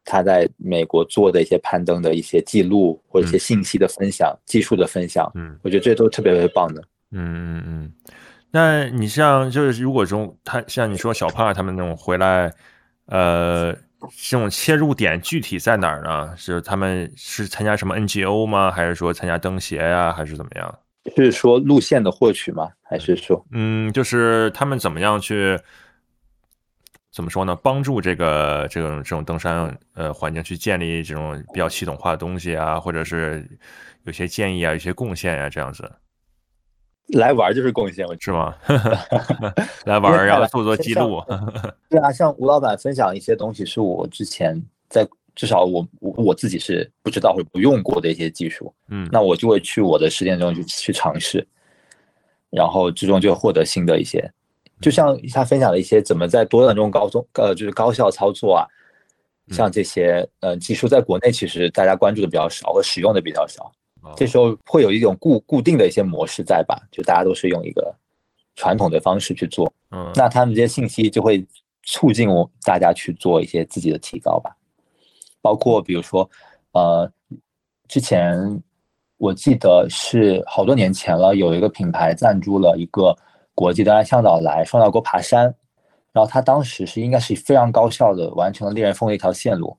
[0.06, 5.30] 他在美国做的一些攀登的一些记录或者一些信息的分享、技术的分享。
[5.34, 6.82] 嗯，我觉得这都特别特别棒的。
[7.10, 7.92] 嗯嗯嗯。
[8.50, 12.50] 那你像就是如果说他像你说小胖他们那种回来，
[13.04, 13.76] 呃。
[14.16, 16.34] 这种切入点具体在哪儿呢？
[16.36, 18.70] 是他们是参加什么 NGO 吗？
[18.70, 20.12] 还是说参加登协呀？
[20.12, 20.78] 还是怎么样？
[21.16, 22.68] 是说路线的获取吗？
[22.82, 25.58] 还是说，嗯，就是他们怎么样去
[27.12, 27.56] 怎么说呢？
[27.56, 33.48] 帮助这个这种这种登山呃环境去建立这种比较系统化的东西啊，或者是
[34.04, 35.90] 有些建议啊，有些贡献呀，这样子。
[37.12, 38.54] 来玩就是贡献，是吗？
[39.84, 41.22] 来玩然后做做记录。
[41.88, 48.72] 对啊，像吴老板分享一些东西，是我之前在至少我我我自己是不知道或者不用过的一些技术。
[48.88, 51.46] 嗯，那我就会去我的实践中去去尝试，
[52.50, 54.30] 然后最终就获得新的一些，
[54.80, 58.66] 就像他分享了一些怎么在多段中高中呃就是高效操作啊，
[59.48, 63.72] 像这些呃技术在国内其实大家关注的比较少，和使用的比较少。
[64.16, 66.80] 这时候会有一种固固定的一些模式在吧？
[66.90, 67.94] 就大家都是用一个
[68.56, 69.72] 传统的方式去做。
[69.90, 71.44] 嗯，那他们这些信息就会
[71.82, 74.54] 促进我大家去做一些自己的提高吧，
[75.40, 76.28] 包括比如说，
[76.72, 77.10] 呃，
[77.88, 78.62] 之前
[79.16, 83.16] 我记得是好多年前了，有一个品牌赞助了一个
[83.54, 85.44] 国际登山向导来双岛沟爬山，
[86.12, 89.76] 然后他当时是应该是非常高效的完成了猎人峰的一条线路，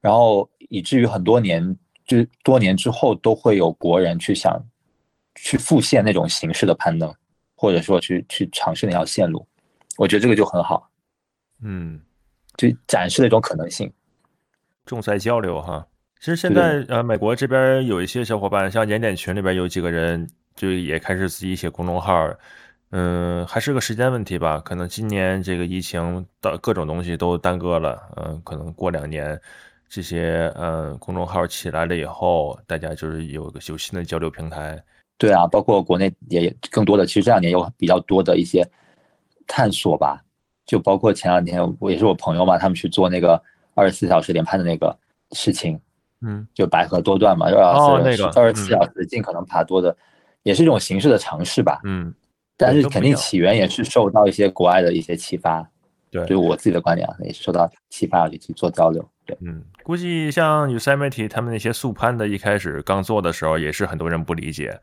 [0.00, 1.76] 然后以至于很多年
[2.06, 4.58] 就多年之后都会有国人去想
[5.34, 7.14] 去复现那种形式的攀登。
[7.58, 9.48] 或者说去去尝试那条线路，
[9.96, 10.90] 我觉得这个就很好，
[11.62, 11.98] 嗯，
[12.58, 13.90] 就展示了一种可能性，
[14.84, 15.86] 重在交流哈。
[16.20, 22.30] 其实现在呃，美国这边有一些小伙伴，像点点群里边有几个人，就也开始自己写公众号，
[22.90, 24.60] 嗯，还是个时间问题吧。
[24.60, 29.40] 可能今年这个疫情的各种东西都耽搁了，嗯，可能过两年
[29.88, 34.82] 这些嗯公众号起来了以后，大家就是有个有新的交流平台。
[35.18, 38.68] 对啊，包括国内也更多的，其实这两年有比较多的一些
[39.46, 40.22] 探索吧，
[40.66, 43.42] 就包括前两天我也是我朋友嘛，他们去做那个
[43.74, 44.94] 二十四小时连攀的那个
[45.32, 45.80] 事情，
[46.20, 49.96] 嗯，就白河多段嘛，二十四二十四小时尽可能爬多的，
[50.42, 52.12] 也是一种形式的尝试吧，嗯，
[52.58, 55.66] 但是肯定起源也是受到一些国外的一些启发，
[56.10, 64.80] 对，就我自己的观点啊，也是受到启发去做交流，对，嗯，估计像有 m 媒体他们那些速攀的，一开始刚做的时候，也是很多人不理解。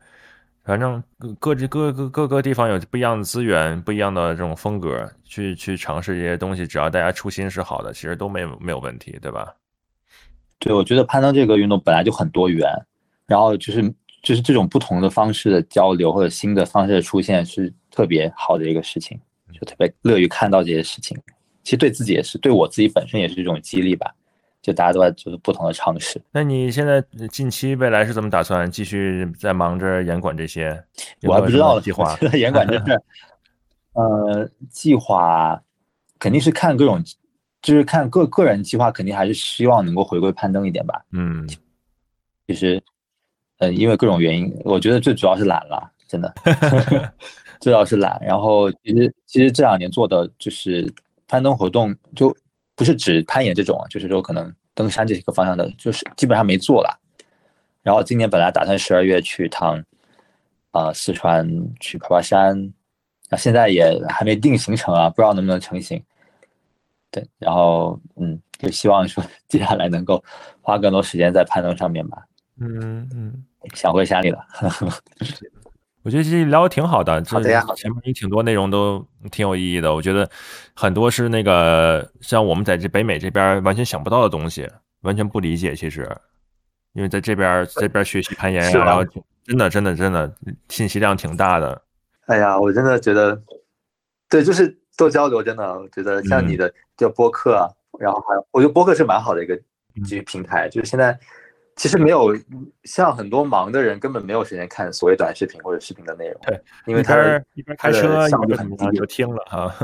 [0.62, 1.02] 反正
[1.38, 9.54] 各各各各各个地方有不一样的资源，不一样的这种风格，去去尝试这些东西，只要大家初心是好的，其实都没有没有问题，对吧？
[10.58, 12.66] 对，我觉得攀登这个运动本来就很多元，
[13.26, 13.82] 然后就是
[14.22, 19.20] 就是这种不同的方式的交流或者新的方式的出现是特别好的一个事情，
[19.52, 21.14] 就特别乐于看到这些事情。
[21.62, 24.14] 其实对自己也是，对我自己本身也是一种激励吧。
[24.64, 26.18] 就大家都在做不同的尝试。
[26.32, 28.68] 那你现在近期未来是怎么打算？
[28.70, 30.82] 继续在忙着严管这些？
[31.24, 32.16] 我还不知道计划。
[32.32, 33.02] 严管这事，
[33.92, 35.60] 呃，计划
[36.18, 37.04] 肯定是看各种，
[37.60, 41.04] 就是看个个人计划，肯定还是希望能够回归攀登一点吧。
[41.12, 41.46] 嗯，
[42.46, 42.82] 其实，
[43.58, 46.32] 呃，因为各种原因，我觉得最主要是懒了，真的，
[47.60, 48.18] 最主要是懒。
[48.24, 50.90] 然后，其实其实这两年做的就是
[51.28, 52.34] 攀登活动就。
[52.74, 57.00] 不是指攀岩这种，就是说可能登山这个方向的，就是基本上没做了。
[57.82, 59.82] 然后今年本来打算十二月去趟，
[60.70, 61.48] 啊，四川
[61.80, 62.72] 去爬爬山，
[63.28, 66.02] 那现在也还没定行程啊，不知道能不能成行。
[67.10, 70.22] 对，然后嗯，就希望说 接下来能够
[70.60, 72.24] 花更多时间在攀登上面吧。
[72.58, 73.44] 嗯嗯，
[73.74, 74.44] 想回山里了。
[76.04, 77.64] 我觉得这聊的挺好的，好的呀。
[77.74, 79.94] 前面有挺多内容都挺有意义的。
[79.94, 80.28] 我觉得
[80.74, 85.74] 很多是那个像我们在这北美这边完全想不到的东西，完全不理解。
[85.74, 86.06] 其实，
[86.92, 89.02] 因为在这边这边学习攀岩，然后
[89.44, 90.30] 真的真的真的
[90.68, 91.82] 信息量挺大的。
[92.26, 93.42] 哎呀，我真的觉得，
[94.28, 95.42] 对，就是多交流。
[95.42, 97.66] 真的，我觉得像你的叫播客，
[97.98, 99.58] 然后还有，我觉得播客是蛮好的一个
[100.04, 101.18] 基于平台，就是现在。
[101.76, 102.36] 其实没有
[102.84, 106.40] 像很多忙的人根本没有时间看所谓短视频或者视频的内容。
[106.42, 107.14] 对，因为他
[107.54, 109.74] 一边开车一边很低，就听了啊。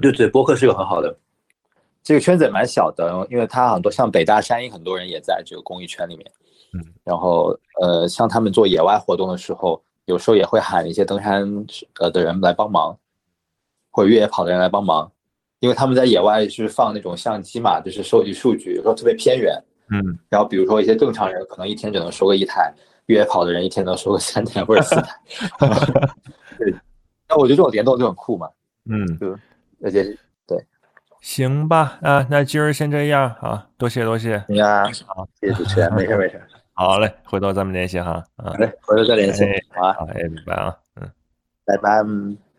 [0.00, 1.12] 对对，播客是个很好的，
[2.02, 6.30] 这个圈子也蛮小的，因为他很多像北大山鹰很多人也在这个公益圈里面。
[6.74, 6.84] 嗯。
[7.02, 11.66] 然后呃，像他们做野外活动的时候，有时候也会喊一些登山
[11.98, 12.96] 呃的人来帮忙，
[13.90, 15.10] 或者越野跑的人来帮忙，
[15.58, 19.60] 因为他们在野外是放那种相机嘛，就是收集数据，有时候特别偏远。
[19.90, 22.72] 嗯，然后比如说一些正常人可能一天只能收个一台，
[23.06, 25.20] 越野跑的人一天能收个三台或者四台。
[26.58, 26.74] 对，
[27.28, 28.48] 那我觉得这种联动就很酷嘛。
[28.88, 29.32] 嗯，对，
[29.82, 30.04] 而且
[30.46, 30.64] 对，
[31.20, 34.42] 行吧，啊，那今儿先这样啊，多谢多谢。
[34.48, 36.40] 行啊，好，谢谢主持人，没事没事。
[36.72, 38.24] 好嘞，回头咱们联系哈。
[38.36, 39.44] 好嘞，回头再联系。
[39.70, 41.10] 好啊，好，哎，拜拜啊，嗯，
[41.66, 42.49] 拜拜。